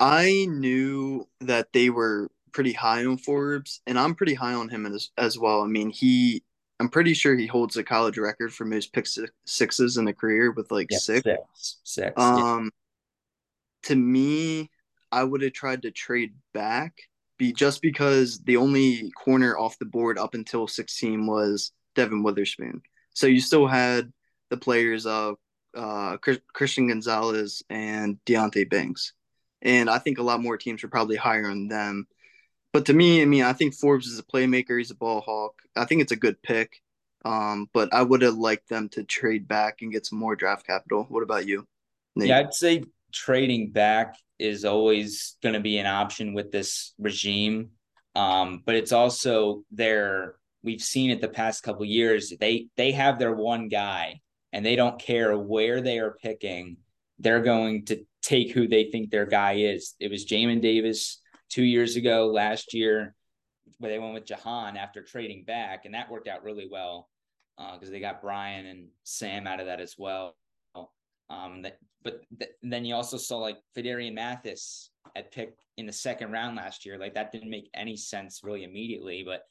[0.00, 4.86] I knew that they were pretty high on Forbes, and I'm pretty high on him
[4.86, 5.62] as, as well.
[5.62, 6.42] I mean, he,
[6.80, 9.06] I'm pretty sure he holds a college record for most pick
[9.44, 11.22] sixes in a career with like yeah, six.
[11.24, 11.80] Six.
[11.84, 12.12] six.
[12.16, 12.81] Um, yeah.
[13.84, 14.70] To me,
[15.10, 16.94] I would have tried to trade back
[17.38, 22.82] be just because the only corner off the board up until 16 was Devon Witherspoon.
[23.14, 24.12] So you still had
[24.50, 25.36] the players of
[25.76, 26.18] uh,
[26.52, 29.12] Christian Gonzalez and Deonte Banks.
[29.60, 32.06] and I think a lot more teams are probably higher on them.
[32.72, 34.78] But to me, I mean, I think Forbes is a playmaker.
[34.78, 35.54] He's a ball hawk.
[35.76, 36.80] I think it's a good pick.
[37.24, 40.66] Um, but I would have liked them to trade back and get some more draft
[40.66, 41.06] capital.
[41.08, 41.66] What about you?
[42.16, 42.28] Nate?
[42.28, 47.70] Yeah, I'd say trading back is always going to be an option with this regime.
[48.14, 52.32] Um, but it's also their we've seen it the past couple years.
[52.38, 54.20] They they have their one guy
[54.52, 56.76] and they don't care where they are picking.
[57.18, 59.94] They're going to take who they think their guy is.
[59.98, 63.14] It was Jamin Davis two years ago, last year,
[63.78, 67.08] where they went with Jahan after trading back, and that worked out really well
[67.56, 70.34] because uh, they got Brian and Sam out of that as well.
[71.30, 75.92] Um, that, but th- then you also saw like Phidarian Mathis at pick in the
[75.92, 76.98] second round last year.
[76.98, 79.42] Like that didn't make any sense really immediately, but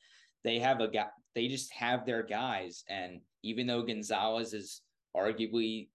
[0.43, 1.07] they have a guy.
[1.35, 4.81] They just have their guys, and even though Gonzalez is
[5.15, 5.89] arguably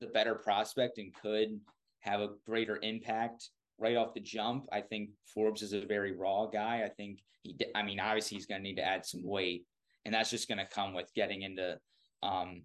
[0.00, 1.60] the better prospect and could
[2.00, 6.46] have a greater impact right off the jump, I think Forbes is a very raw
[6.46, 6.82] guy.
[6.84, 7.56] I think he.
[7.74, 9.64] I mean, obviously he's going to need to add some weight,
[10.04, 11.78] and that's just going to come with getting into
[12.22, 12.62] um,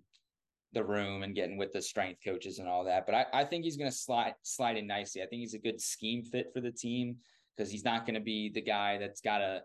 [0.73, 3.05] the room and getting with the strength coaches and all that.
[3.05, 5.21] But I, I think he's going to slide slide in nicely.
[5.21, 7.17] I think he's a good scheme fit for the team
[7.55, 9.61] because he's not going to be the guy that's got to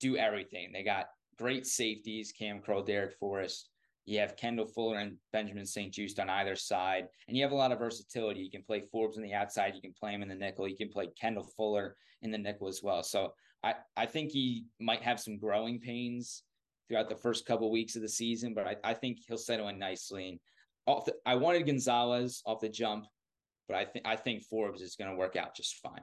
[0.00, 0.70] do everything.
[0.72, 1.06] They got
[1.38, 3.70] great safeties, Cam Curl, Darrick Forrest.
[4.04, 7.72] You have Kendall Fuller and Benjamin St-Juste on either side, and you have a lot
[7.72, 8.40] of versatility.
[8.40, 10.76] You can play Forbes on the outside, you can play him in the nickel, you
[10.76, 13.02] can play Kendall Fuller in the nickel as well.
[13.02, 16.44] So I, I think he might have some growing pains
[16.88, 19.68] throughout the first couple of weeks of the season, but I, I think he'll settle
[19.68, 20.28] in nicely.
[20.28, 20.38] And
[20.86, 23.06] off the, I wanted Gonzalez off the jump,
[23.68, 26.02] but I think I think Forbes is going to work out just fine.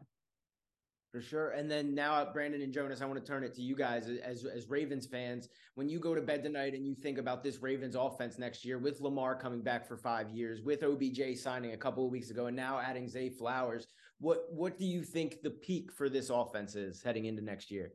[1.14, 1.52] For sure.
[1.52, 4.46] And then now, Brandon and Jonas, I want to turn it to you guys as
[4.46, 5.48] as Ravens fans.
[5.76, 8.80] When you go to bed tonight and you think about this Ravens offense next year,
[8.80, 12.48] with Lamar coming back for five years, with OBJ signing a couple of weeks ago,
[12.48, 13.86] and now adding Zay Flowers,
[14.20, 17.92] what what do you think the peak for this offense is heading into next year?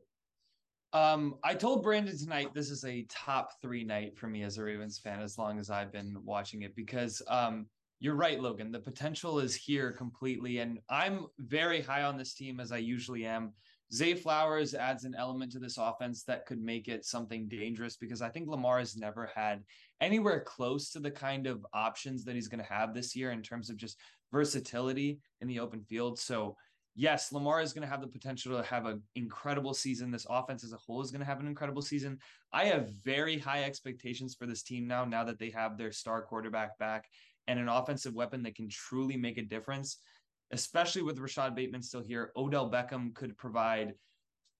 [0.91, 4.63] Um, I told Brandon tonight this is a top three night for me as a
[4.63, 7.67] Ravens fan, as long as I've been watching it, because um,
[7.99, 8.71] you're right, Logan.
[8.71, 13.25] The potential is here completely, and I'm very high on this team as I usually
[13.25, 13.53] am.
[13.93, 18.21] Zay Flowers adds an element to this offense that could make it something dangerous because
[18.21, 19.63] I think Lamar has never had
[19.99, 23.41] anywhere close to the kind of options that he's going to have this year in
[23.41, 23.99] terms of just
[24.31, 26.19] versatility in the open field.
[26.19, 26.55] So
[26.99, 30.11] yes, Lamar is going to have the potential to have an incredible season.
[30.11, 32.19] This offense as a whole is going to have an incredible season.
[32.51, 36.21] I have very high expectations for this team now, now that they have their star
[36.21, 37.07] quarterback back
[37.47, 39.99] and an offensive weapon that can truly make a difference,
[40.51, 42.33] especially with Rashod Bateman still here.
[42.35, 43.93] Odell Beckham could provide.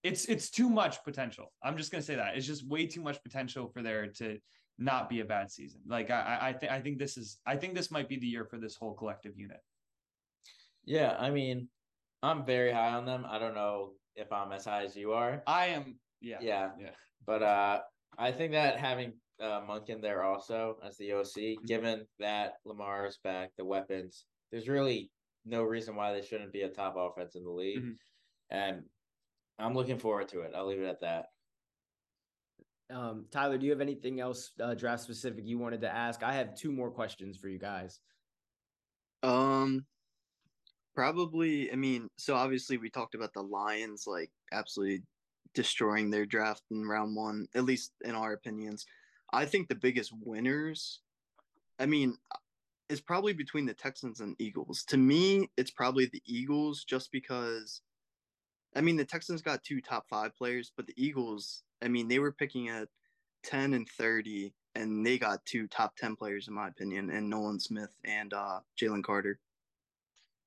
[0.02, 1.52] It's it's too much potential.
[1.62, 4.38] I'm just gonna say that it's just way too much potential for there to
[4.78, 5.82] not be a bad season.
[5.86, 8.46] Like I I think I think this is I think this might be the year
[8.46, 9.60] for this whole collective unit.
[10.86, 11.68] Yeah, I mean,
[12.22, 13.24] I'm very high on them.
[13.28, 15.42] I don't know if I'm as high as you are.
[15.46, 15.98] I am.
[16.20, 16.38] Yeah.
[16.40, 16.70] Yeah.
[16.78, 16.90] Yeah.
[17.26, 17.80] But uh,
[18.18, 21.64] I think that having uh, Monk in there also as the OC, mm-hmm.
[21.66, 25.10] given that Lamar is back, the weapons, there's really
[25.46, 27.78] no reason why they shouldn't be a top offense in the league.
[27.78, 27.92] Mm-hmm.
[28.50, 28.82] And
[29.58, 30.52] I'm looking forward to it.
[30.54, 31.26] I'll leave it at that.
[32.92, 36.22] Um, Tyler, do you have anything else uh, draft specific you wanted to ask?
[36.22, 38.00] I have two more questions for you guys.
[39.22, 39.86] Um,
[41.00, 45.02] Probably, I mean, so obviously we talked about the Lions like absolutely
[45.54, 48.84] destroying their draft in round one, at least in our opinions.
[49.32, 51.00] I think the biggest winners,
[51.78, 52.18] I mean,
[52.90, 54.84] is probably between the Texans and Eagles.
[54.88, 57.80] To me, it's probably the Eagles just because,
[58.76, 62.18] I mean, the Texans got two top five players, but the Eagles, I mean, they
[62.18, 62.88] were picking at
[63.44, 67.58] 10 and 30, and they got two top 10 players, in my opinion, and Nolan
[67.58, 69.38] Smith and uh, Jalen Carter.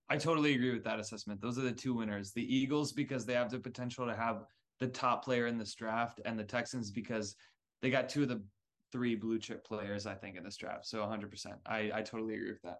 [0.10, 1.42] I totally agree with that assessment.
[1.42, 2.32] Those are the two winners.
[2.32, 4.44] The Eagles because they have the potential to have
[4.80, 7.36] the top player in this draft, and the Texans because
[7.82, 8.44] they got two of the
[8.92, 10.86] three blue chip players, I think, in this draft.
[10.86, 11.48] So 100%.
[11.66, 12.78] I, I totally agree with that.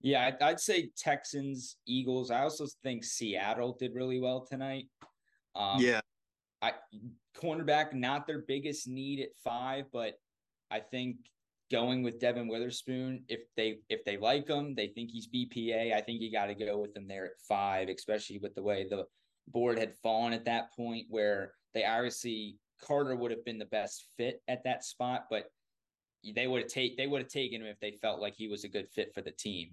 [0.00, 2.30] Yeah, I'd, I'd say Texans, Eagles.
[2.30, 4.86] I also think Seattle did really well tonight.
[5.56, 6.00] Um, yeah.
[6.62, 6.72] I
[7.36, 10.14] cornerback, not their biggest need at five, but
[10.70, 11.16] I think
[11.70, 13.24] going with Devon Witherspoon.
[13.28, 15.94] If they if they like him, they think he's BPA.
[15.94, 18.86] I think you got to go with him there at five, especially with the way
[18.88, 19.04] the
[19.48, 24.06] board had fallen at that point, where they obviously Carter would have been the best
[24.16, 25.46] fit at that spot, but
[26.34, 28.64] they would have take they would have taken him if they felt like he was
[28.64, 29.70] a good fit for the team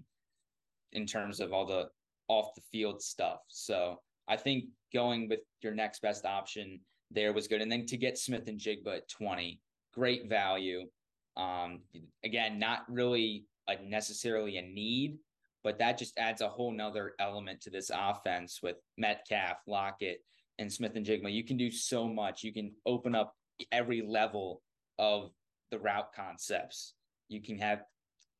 [0.92, 1.88] in terms of all the
[2.28, 3.40] off the field stuff.
[3.48, 6.80] So I think going with your next best option
[7.10, 7.62] there was good.
[7.62, 9.60] And then to get Smith-Njigba at 20,
[9.94, 10.86] great value.
[11.36, 11.80] Um,
[12.24, 15.18] again, not really a necessarily a need,
[15.62, 20.22] but that just adds a whole nother element to this offense with Metcalf, Lockett,
[20.58, 21.32] and Smith-Njigba.
[21.32, 22.42] You can do so much.
[22.42, 23.34] You can open up
[23.72, 24.62] every level
[24.98, 25.30] of
[25.70, 26.94] the route concepts.
[27.28, 27.82] You can have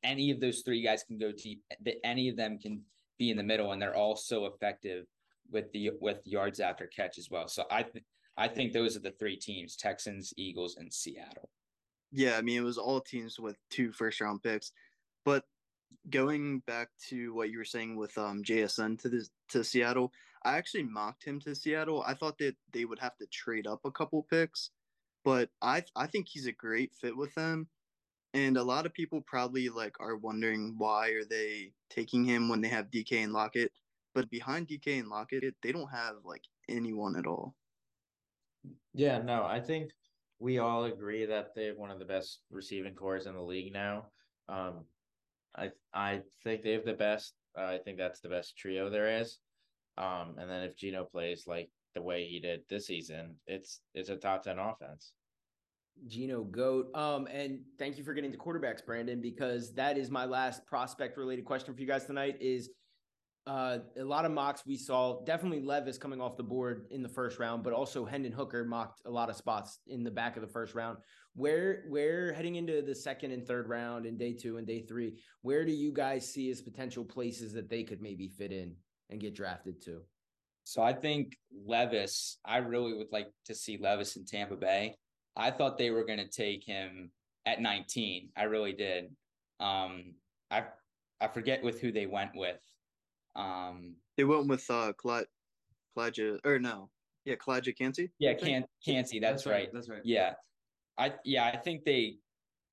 [0.03, 1.61] any of those three guys can go deep.
[1.83, 2.81] That Any of them can
[3.19, 5.05] be in the middle, and they're all so effective
[5.51, 7.47] with the with yards after catch as well.
[7.47, 8.05] So I th-
[8.37, 11.49] I think those are the three teams: Texans, Eagles, and Seattle.
[12.11, 14.71] Yeah, I mean it was all teams with two first round picks,
[15.25, 15.45] but
[16.09, 20.57] going back to what you were saying with um JSN to the to Seattle, I
[20.57, 22.03] actually mocked him to Seattle.
[22.05, 24.71] I thought that they would have to trade up a couple picks,
[25.23, 27.69] but I I think he's a great fit with them.
[28.33, 32.61] And a lot of people probably like are wondering why are they taking him when
[32.61, 33.73] they have DK and Lockett,
[34.13, 37.55] but behind DK and Lockett, they don't have like anyone at all.
[38.93, 39.91] Yeah, no, I think
[40.39, 43.73] we all agree that they have one of the best receiving cores in the league
[43.73, 44.07] now.
[44.47, 44.85] Um,
[45.55, 47.33] I I think they have the best.
[47.57, 49.39] Uh, I think that's the best trio there is.
[49.97, 54.09] Um, and then if Geno plays like the way he did this season, it's it's
[54.09, 55.11] a top ten offense.
[56.05, 56.95] Geno Goat.
[56.95, 61.17] Um, and thank you for getting to quarterbacks, Brandon, because that is my last prospect
[61.17, 62.37] related question for you guys tonight.
[62.39, 62.69] Is
[63.47, 67.09] uh, a lot of mocks we saw definitely Levis coming off the board in the
[67.09, 70.41] first round, but also Hendon Hooker mocked a lot of spots in the back of
[70.41, 70.97] the first round.
[71.33, 75.19] Where where heading into the second and third round and day two and day three,
[75.41, 78.75] where do you guys see as potential places that they could maybe fit in
[79.09, 80.01] and get drafted to?
[80.65, 84.95] So I think Levis, I really would like to see Levis in Tampa Bay.
[85.37, 87.11] I thought they were going to take him
[87.45, 88.29] at 19.
[88.35, 89.05] I really did.
[89.61, 90.15] Um,
[90.51, 90.65] I
[91.21, 92.59] I forget with who they went with.
[93.37, 95.25] Um, they went with uh Clyde
[96.43, 96.89] or no,
[97.25, 98.11] yeah, Clyde Kancey.
[98.19, 99.19] Yeah, Can Kancey.
[99.19, 99.53] That's, that's right.
[99.53, 99.69] right.
[99.73, 100.01] That's right.
[100.03, 100.33] Yeah,
[100.97, 102.17] I yeah I think they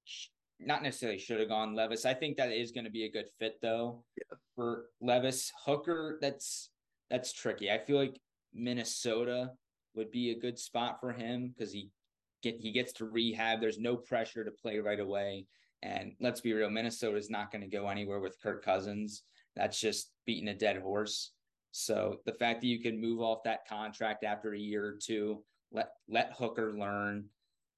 [0.04, 0.28] sh-
[0.60, 2.06] not necessarily should have gone Levis.
[2.06, 4.36] I think that is going to be a good fit though yeah.
[4.54, 6.18] for Levis Hooker.
[6.20, 6.70] That's
[7.10, 7.70] that's tricky.
[7.70, 8.18] I feel like
[8.52, 9.50] Minnesota
[9.94, 11.90] would be a good spot for him because he
[12.42, 13.60] get he gets to rehab.
[13.60, 15.46] There's no pressure to play right away.
[15.82, 19.22] And let's be real, Minnesota is not going to go anywhere with Kirk Cousins.
[19.56, 21.32] That's just beating a dead horse.
[21.72, 25.42] So the fact that you can move off that contract after a year or two,
[25.72, 27.26] let let Hooker learn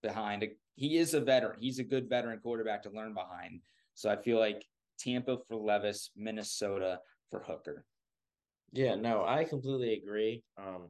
[0.03, 0.43] behind.
[0.43, 1.59] A, he is a veteran.
[1.61, 3.61] He's a good veteran quarterback to learn behind.
[3.95, 4.65] So I feel like
[4.99, 7.85] Tampa for Levis, Minnesota for Hooker.
[8.73, 10.43] Yeah, no, I completely agree.
[10.59, 10.89] Um,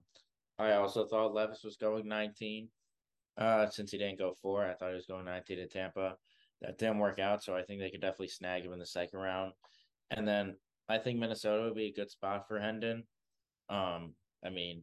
[0.58, 2.68] I also thought Levis was going 19.
[3.38, 6.16] Uh, since he didn't go four, I thought he was going 19 to Tampa.
[6.62, 9.18] That didn't work out, so I think they could definitely snag him in the second
[9.18, 9.52] round.
[10.10, 10.56] And then
[10.88, 13.04] I think Minnesota would be a good spot for Hendon.
[13.68, 14.82] Um, I mean,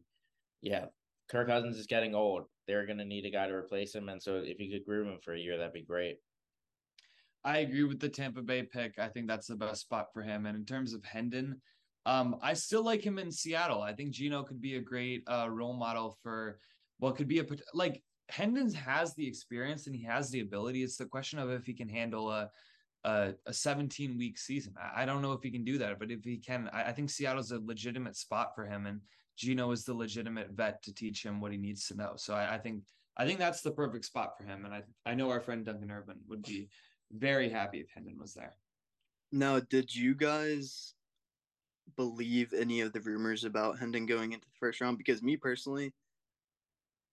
[0.60, 0.86] yeah,
[1.30, 2.44] Kirk Cousins is getting old.
[2.66, 5.18] They're gonna need a guy to replace him, and so if you could groom him
[5.22, 6.18] for a year, that'd be great.
[7.44, 8.98] I agree with the Tampa Bay pick.
[8.98, 10.46] I think that's the best spot for him.
[10.46, 11.60] And in terms of Hendon,
[12.06, 13.82] um, I still like him in Seattle.
[13.82, 16.58] I think Geno could be a great uh, role model for
[16.98, 20.82] what could be a like Hendon has the experience and he has the ability.
[20.82, 22.50] It's the question of if he can handle a
[23.04, 24.74] a, a 17 week season.
[24.80, 26.92] I, I, don't know if he can do that, but if he can, I, I
[26.92, 29.00] think Seattle's a legitimate spot for him, and
[29.36, 32.12] Geno is the legitimate vet to teach him what he needs to know.
[32.16, 32.82] So I, I think
[33.16, 35.90] I think that's the perfect spot for him, and I I know our friend Duncan
[35.90, 36.68] Urban would be
[37.12, 38.54] very happy if Hendon was there.
[39.30, 40.94] Now, did you guys
[41.96, 44.96] believe any of the rumors about Hendon going into the first round?
[44.96, 45.92] Because me personally,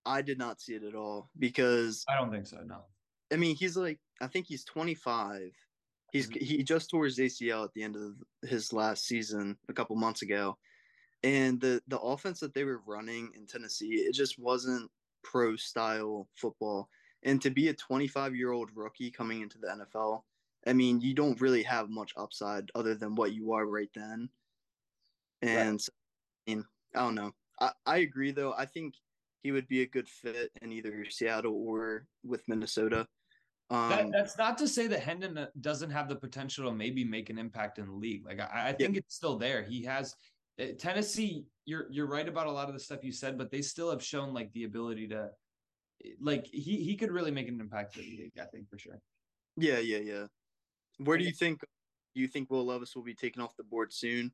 [0.06, 2.58] I did not see it at all because I don't think so.
[2.66, 2.84] No.
[3.32, 5.52] I mean, he's like I think he's 25.
[6.12, 6.44] He's mm-hmm.
[6.44, 8.16] he just tore his ACL at the end of
[8.48, 10.58] his last season a couple months ago,
[11.24, 14.90] and the the offense that they were running in Tennessee it just wasn't
[15.24, 16.90] pro style football.
[17.24, 20.24] And to be a 25 year old rookie coming into the NFL,
[20.68, 24.30] I mean, you don't really have much upside other than what you are right then.
[25.42, 25.90] And right.
[26.48, 27.32] I mean, I don't know.
[27.60, 28.54] I, I agree though.
[28.58, 28.96] I think
[29.44, 33.08] he would be a good fit in either Seattle or with Minnesota.
[33.72, 37.06] Um, that, that's not to say that Hendon uh, doesn't have the potential to maybe
[37.06, 38.26] make an impact in the league.
[38.26, 39.00] Like I, I think yeah.
[39.00, 39.64] it's still there.
[39.64, 40.14] He has
[40.62, 41.46] uh, Tennessee.
[41.66, 44.04] You're you're right about a lot of the stuff you said, but they still have
[44.04, 45.30] shown like the ability to,
[46.20, 48.34] like he he could really make an impact in the league.
[48.40, 49.00] I think for sure.
[49.56, 50.26] Yeah, yeah, yeah.
[50.98, 51.62] Where do you think?
[52.14, 54.34] Do you think Will Levis will be taken off the board soon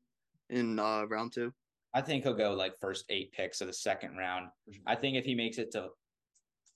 [0.50, 1.54] in uh, round two?
[1.94, 4.48] I think he'll go like first eight picks of the second round.
[4.86, 5.90] I think if he makes it to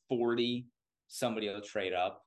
[0.09, 0.65] 40,
[1.07, 2.23] somebody will trade up.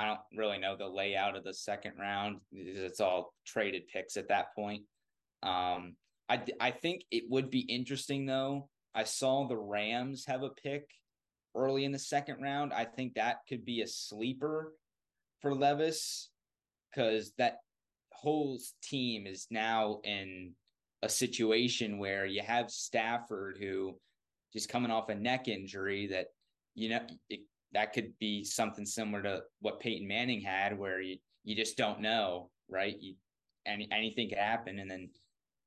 [0.00, 2.38] I don't really know the layout of the second round.
[2.52, 4.84] It's all traded picks at that point.
[5.42, 5.94] Um,
[6.26, 8.70] I, I think it would be interesting though.
[8.94, 10.86] I saw the Rams have a pick
[11.54, 12.72] early in the second round.
[12.72, 14.72] I think that could be a sleeper
[15.42, 16.30] for Levis
[16.90, 17.58] because that
[18.10, 20.52] whole team is now in
[21.02, 23.98] a situation where you have Stafford who
[24.54, 26.28] just coming off a neck injury that
[26.74, 27.40] you know it,
[27.72, 32.00] that could be something similar to what Peyton Manning had, where you you just don't
[32.00, 32.96] know, right?
[33.00, 33.14] You
[33.66, 35.10] any anything could happen, and then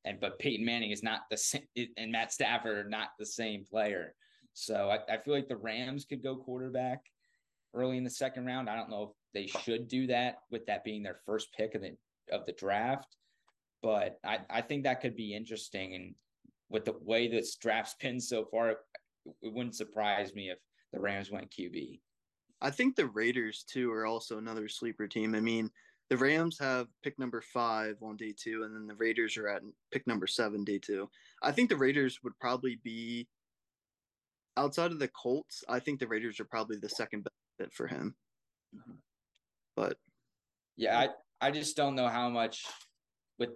[0.05, 1.63] and but Peyton Manning is not the same,
[1.97, 4.13] and Matt Stafford are not the same player.
[4.53, 7.01] So I, I feel like the Rams could go quarterback
[7.73, 8.69] early in the second round.
[8.69, 11.81] I don't know if they should do that with that being their first pick of
[11.81, 11.95] the
[12.31, 13.15] of the draft,
[13.81, 15.95] but I, I think that could be interesting.
[15.95, 16.15] And
[16.69, 18.71] with the way this draft's been so far,
[19.41, 20.59] it wouldn't surprise me if
[20.93, 21.99] the Rams went QB.
[22.61, 25.35] I think the Raiders too are also another sleeper team.
[25.35, 25.69] I mean,
[26.09, 29.63] the Rams have pick number five on day two, and then the Raiders are at
[29.91, 31.09] pick number seven day two.
[31.41, 33.27] I think the Raiders would probably be
[34.55, 35.63] outside of the Colts.
[35.67, 38.15] I think the Raiders are probably the second best fit for him.
[39.75, 39.97] But
[40.77, 42.65] yeah, I I just don't know how much
[43.39, 43.49] with.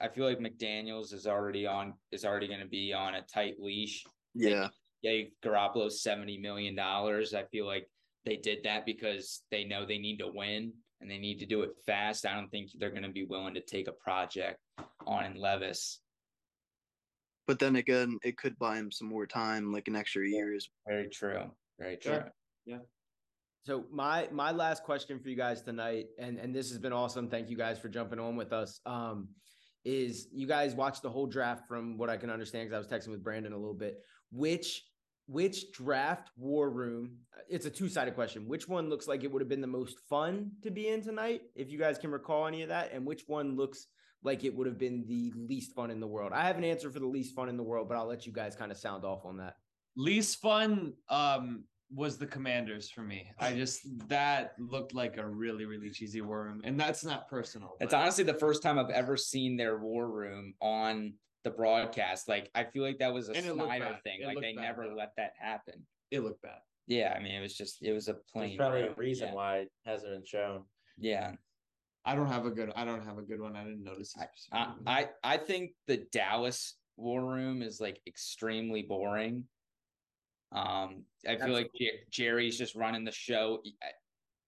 [0.00, 3.56] I feel like McDaniels is already on is already going to be on a tight
[3.58, 4.04] leash.
[4.34, 4.68] Yeah,
[5.02, 7.34] gave Garoppolo seventy million dollars.
[7.34, 7.88] I feel like
[8.24, 11.62] they did that because they know they need to win and they need to do
[11.62, 12.26] it fast.
[12.26, 14.58] I don't think they're going to be willing to take a project
[15.06, 16.00] on Levis.
[17.46, 20.68] But then again, it could buy him some more time, like an extra years.
[20.86, 21.44] Very true.
[21.78, 22.12] Very true.
[22.12, 22.22] Yeah.
[22.66, 22.78] yeah.
[23.64, 27.28] So my my last question for you guys tonight, and and this has been awesome.
[27.28, 28.80] Thank you guys for jumping on with us.
[28.86, 29.28] Um,
[29.84, 33.02] is you guys watched the whole draft from what I can understand because I was
[33.02, 33.98] texting with Brandon a little bit.
[34.30, 34.84] Which
[35.28, 37.18] which draft war room?
[37.48, 38.48] It's a two sided question.
[38.48, 41.42] Which one looks like it would have been the most fun to be in tonight,
[41.54, 43.86] if you guys can recall any of that, and which one looks
[44.22, 46.32] like it would have been the least fun in the world?
[46.32, 48.32] I have an answer for the least fun in the world, but I'll let you
[48.32, 49.56] guys kind of sound off on that.
[49.96, 53.30] Least fun um was the commanders for me.
[53.38, 56.60] I just that looked like a really, really cheesy war room.
[56.64, 57.76] And that's not personal.
[57.80, 61.14] It's honestly the first time I've ever seen their war room on
[61.44, 62.28] the broadcast.
[62.28, 64.20] Like I feel like that was a Dan Snyder thing.
[64.22, 64.94] It like they bad, never though.
[64.94, 65.86] let that happen.
[66.10, 66.58] It looked bad.
[66.86, 68.48] Yeah, I mean it was just it was a plain.
[68.48, 68.94] There's probably room.
[68.96, 69.34] a reason yeah.
[69.34, 70.62] why it hasn't been shown.
[70.98, 71.32] Yeah.
[72.04, 72.72] I don't have a good.
[72.74, 73.54] I don't have a good one.
[73.54, 74.14] I didn't notice.
[74.52, 79.44] I, I I think the Dallas War Room is like extremely boring.
[80.52, 81.70] Um, I feel like
[82.10, 83.62] Jerry's just running the show.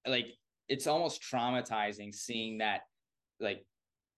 [0.06, 0.28] Like
[0.68, 2.82] it's almost traumatizing seeing that,
[3.40, 3.66] like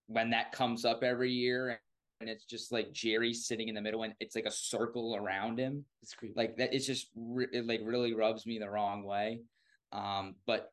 [0.06, 1.80] when that comes up every year,
[2.22, 5.58] and it's just like Jerry sitting in the middle, and it's like a circle around
[5.58, 5.84] him.
[6.02, 6.34] It's creepy.
[6.36, 6.72] Like that.
[6.72, 7.08] It's just
[7.52, 9.40] it like really rubs me the wrong way.
[9.92, 10.70] Um, but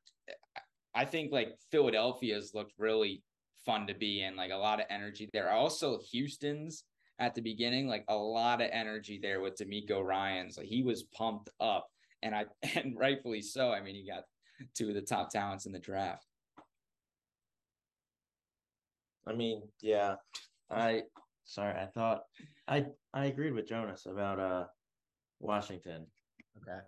[0.94, 3.24] I think like Philadelphia's looked really
[3.66, 5.52] fun to be in, like a lot of energy there.
[5.52, 6.84] Also, Houston's
[7.18, 10.58] at the beginning, like a lot of energy there with DeMeco Ryans.
[10.58, 11.88] Like he was pumped up,
[12.22, 12.46] and I
[12.76, 13.72] and rightfully so.
[13.72, 14.24] I mean, he got
[14.76, 16.26] two of the top talents in the draft.
[19.28, 20.16] I mean, yeah,
[20.70, 21.04] I
[21.50, 22.22] sorry, I thought
[22.68, 24.66] I I agreed with Jonas about uh
[25.40, 26.06] Washington.
[26.58, 26.80] Okay.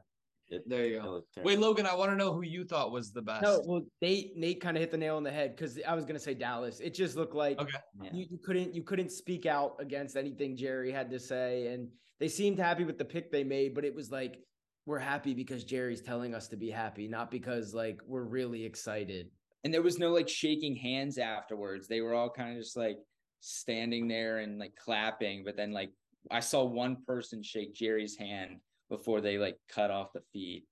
[0.50, 1.24] It, there you go.
[1.44, 3.42] Wait, Logan, I want to know who you thought was the best.
[3.42, 6.06] No, well, Nate Nate kind of hit the nail on the head because I was
[6.06, 6.82] gonna say Dallas.
[6.82, 7.78] It just looked like okay.
[8.12, 11.88] you, you couldn't you couldn't speak out against anything Jerry had to say, and
[12.20, 14.40] they seemed happy with the pick they made, but it was like
[14.86, 19.30] we're happy because Jerry's telling us to be happy, not because like we're really excited.
[19.64, 21.88] And there was no like shaking hands afterwards.
[21.88, 22.98] They were all kind of just like
[23.42, 25.92] standing there and like clapping, but then like
[26.30, 30.64] I saw one person shake Jerry's hand before they like cut off the feed.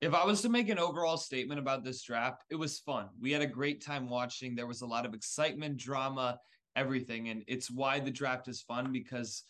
[0.00, 3.08] If I was to make an overall statement about this draft, it was fun.
[3.20, 4.54] We had a great time watching.
[4.54, 6.38] There was a lot of excitement, drama,
[6.74, 7.28] everything.
[7.28, 9.42] And it's why the draft is fun because,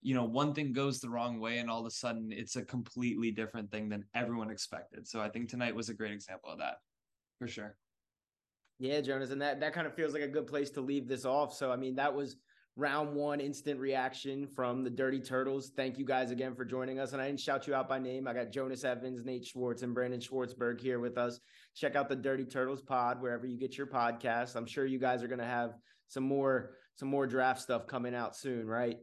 [0.00, 2.62] you know, one thing goes the wrong way and all of a sudden it's a
[2.62, 5.06] completely different thing than everyone expected.
[5.06, 6.76] So I think tonight was a great example of that
[7.38, 7.76] for sure.
[8.78, 9.30] Yeah, Jonas.
[9.30, 11.54] And that, that kind of feels like a good place to leave this off.
[11.54, 12.36] So, I mean, that was
[12.76, 15.70] round one instant reaction from the Dirty Turtles.
[15.76, 17.12] Thank you guys again for joining us.
[17.12, 18.26] And I didn't shout you out by name.
[18.26, 21.38] I got Jonas Evans, Nate Schwartz, and Brandon Schwartzberg here with us.
[21.76, 24.56] Check out the Dirty Turtles pod wherever you get your podcast.
[24.56, 25.74] I'm sure you guys are going to have
[26.08, 28.98] some more some more draft stuff coming out soon, right?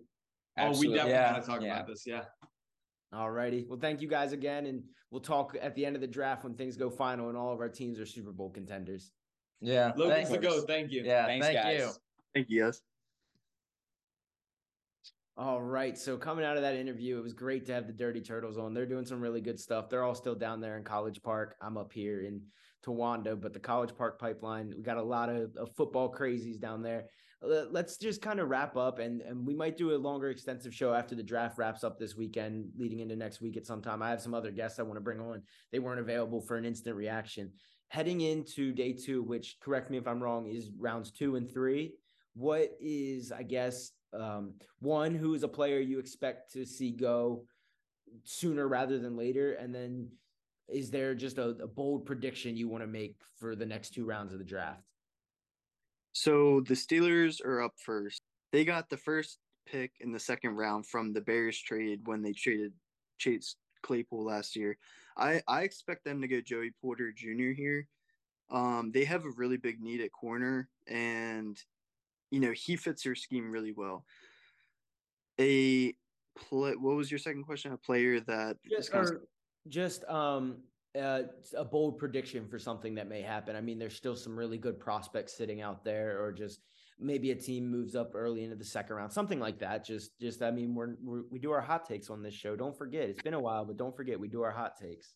[0.57, 0.87] Absolutely.
[0.87, 1.33] Oh, we definitely yeah.
[1.33, 1.75] got to talk yeah.
[1.75, 2.03] about this.
[2.05, 2.23] Yeah.
[3.13, 3.65] All righty.
[3.67, 4.65] Well, thank you guys again.
[4.65, 7.53] And we'll talk at the end of the draft when things go final and all
[7.53, 9.11] of our teams are Super Bowl contenders.
[9.61, 9.91] Yeah.
[9.95, 10.61] Logan's the go.
[10.61, 11.03] Thank you.
[11.03, 11.25] Yeah.
[11.25, 11.79] Thanks, thank guys.
[11.79, 11.91] you.
[12.33, 12.81] Thank you, guys.
[15.37, 15.97] All right.
[15.97, 18.73] So coming out of that interview, it was great to have the Dirty Turtles on.
[18.73, 19.89] They're doing some really good stuff.
[19.89, 21.55] They're all still down there in College Park.
[21.61, 22.41] I'm up here in
[22.85, 26.81] Towanda, but the College Park pipeline, we got a lot of, of football crazies down
[26.81, 27.05] there.
[27.43, 30.93] Let's just kind of wrap up and, and we might do a longer extensive show
[30.93, 34.03] after the draft wraps up this weekend, leading into next week at some time.
[34.03, 35.41] I have some other guests I want to bring on.
[35.71, 37.51] They weren't available for an instant reaction.
[37.91, 41.91] Heading into day two, which correct me if I'm wrong, is rounds two and three.
[42.35, 47.43] What is, I guess, um, one who is a player you expect to see go
[48.23, 50.07] sooner rather than later, and then
[50.69, 54.05] is there just a, a bold prediction you want to make for the next two
[54.05, 54.83] rounds of the draft?
[56.13, 58.21] So the Steelers are up first.
[58.53, 62.31] They got the first pick in the second round from the Bears trade when they
[62.31, 62.71] traded
[63.17, 64.77] Chase Claypool last year.
[65.21, 67.51] I, I expect them to go Joey Porter Jr.
[67.55, 67.87] here.
[68.49, 71.57] Um, they have a really big need at corner, and
[72.31, 74.03] you know he fits their scheme really well.
[75.39, 75.93] A
[76.35, 76.73] play.
[76.75, 77.71] What was your second question?
[77.71, 79.21] A player that just, or
[79.69, 80.57] just um
[80.99, 81.21] uh,
[81.55, 83.55] a bold prediction for something that may happen.
[83.55, 86.61] I mean, there's still some really good prospects sitting out there, or just
[87.01, 89.85] maybe a team moves up early into the second round, something like that.
[89.85, 92.55] Just, just I mean, we're, we're we do our hot takes on this show.
[92.55, 95.13] Don't forget, it's been a while, but don't forget we do our hot takes.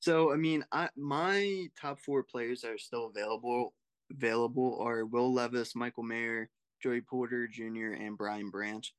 [0.00, 3.72] So, I mean, I my top four players that are still available
[4.10, 6.50] available are Will Levis, Michael Mayer,
[6.82, 8.92] Joey Porter Jr., and Brian Branch.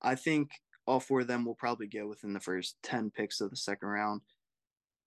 [0.00, 0.50] I think
[0.86, 3.88] all four of them will probably get within the first 10 picks of the second
[3.88, 4.20] round.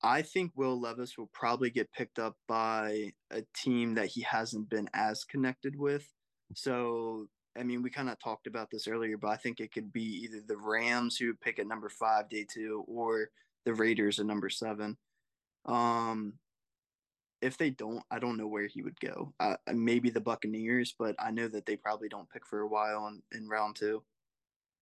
[0.04, 4.70] I think Will Levis will probably get picked up by a team that he hasn't
[4.70, 6.08] been as connected with.
[6.54, 7.28] So,
[7.58, 10.24] I mean, we kind of talked about this earlier, but I think it could be
[10.24, 13.30] either the Rams who pick at number five, day two, or
[13.66, 14.98] the Raiders at number seven.
[15.66, 16.34] Um,
[17.42, 19.34] if they don't, I don't know where he would go.
[19.40, 23.08] Uh, maybe the Buccaneers, but I know that they probably don't pick for a while
[23.08, 24.04] in, in round two.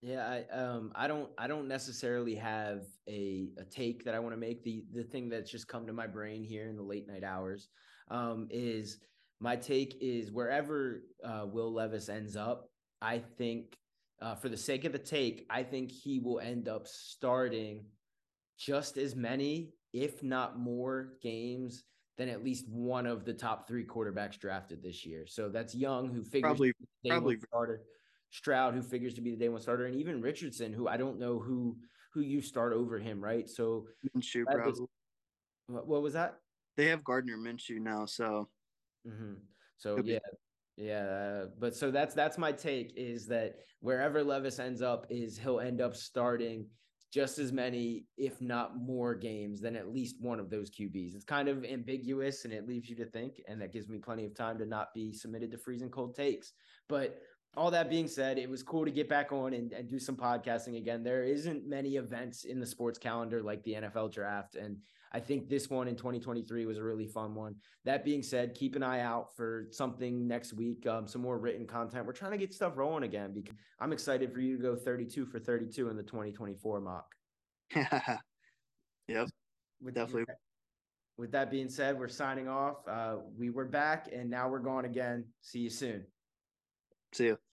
[0.01, 4.33] Yeah, I um I don't I don't necessarily have a a take that I want
[4.33, 4.63] to make.
[4.63, 7.69] The the thing that's just come to my brain here in the late night hours
[8.11, 8.99] um is
[9.39, 12.69] my take is wherever uh, Will Levis ends up,
[13.01, 13.77] I think
[14.21, 17.85] uh, for the sake of the take, I think he will end up starting
[18.57, 21.83] just as many, if not more, games
[22.17, 25.25] than at least one of the top three quarterbacks drafted this year.
[25.27, 26.73] So that's Young, who figures probably
[27.05, 27.81] probably starter,
[28.29, 31.19] Stroud, who figures to be the day one starter, and even Richardson, who I don't
[31.19, 31.77] know who
[32.13, 33.49] who you start over him, right?
[33.49, 34.85] So Minshew, probably.
[35.67, 36.37] what was that?
[36.77, 38.47] They have Gardner Minshew now, so.
[39.07, 39.33] Mm-hmm.
[39.77, 40.19] So yeah,
[40.77, 45.59] yeah, but so that's that's my take is that wherever Levis ends up is he'll
[45.59, 46.65] end up starting
[47.13, 51.15] just as many, if not more, games than at least one of those QBs.
[51.15, 54.25] It's kind of ambiguous and it leaves you to think, and that gives me plenty
[54.25, 56.51] of time to not be submitted to freezing cold takes.
[56.89, 57.21] But
[57.55, 60.17] all that being said, it was cool to get back on and, and do some
[60.17, 61.03] podcasting again.
[61.03, 64.55] There isn't many events in the sports calendar like the NFL draft.
[64.55, 64.77] And
[65.11, 67.55] I think this one in 2023 was a really fun one.
[67.85, 71.65] That being said, keep an eye out for something next week, um, some more written
[71.65, 72.05] content.
[72.05, 75.25] We're trying to get stuff rolling again because I'm excited for you to go 32
[75.25, 77.05] for 32 in the 2024 mock.
[79.07, 79.27] yep,
[79.81, 80.25] with, definitely.
[81.17, 82.87] With that being said, we're signing off.
[82.87, 85.25] Uh, we were back and now we're gone again.
[85.41, 86.05] See you soon.
[87.13, 87.37] See you.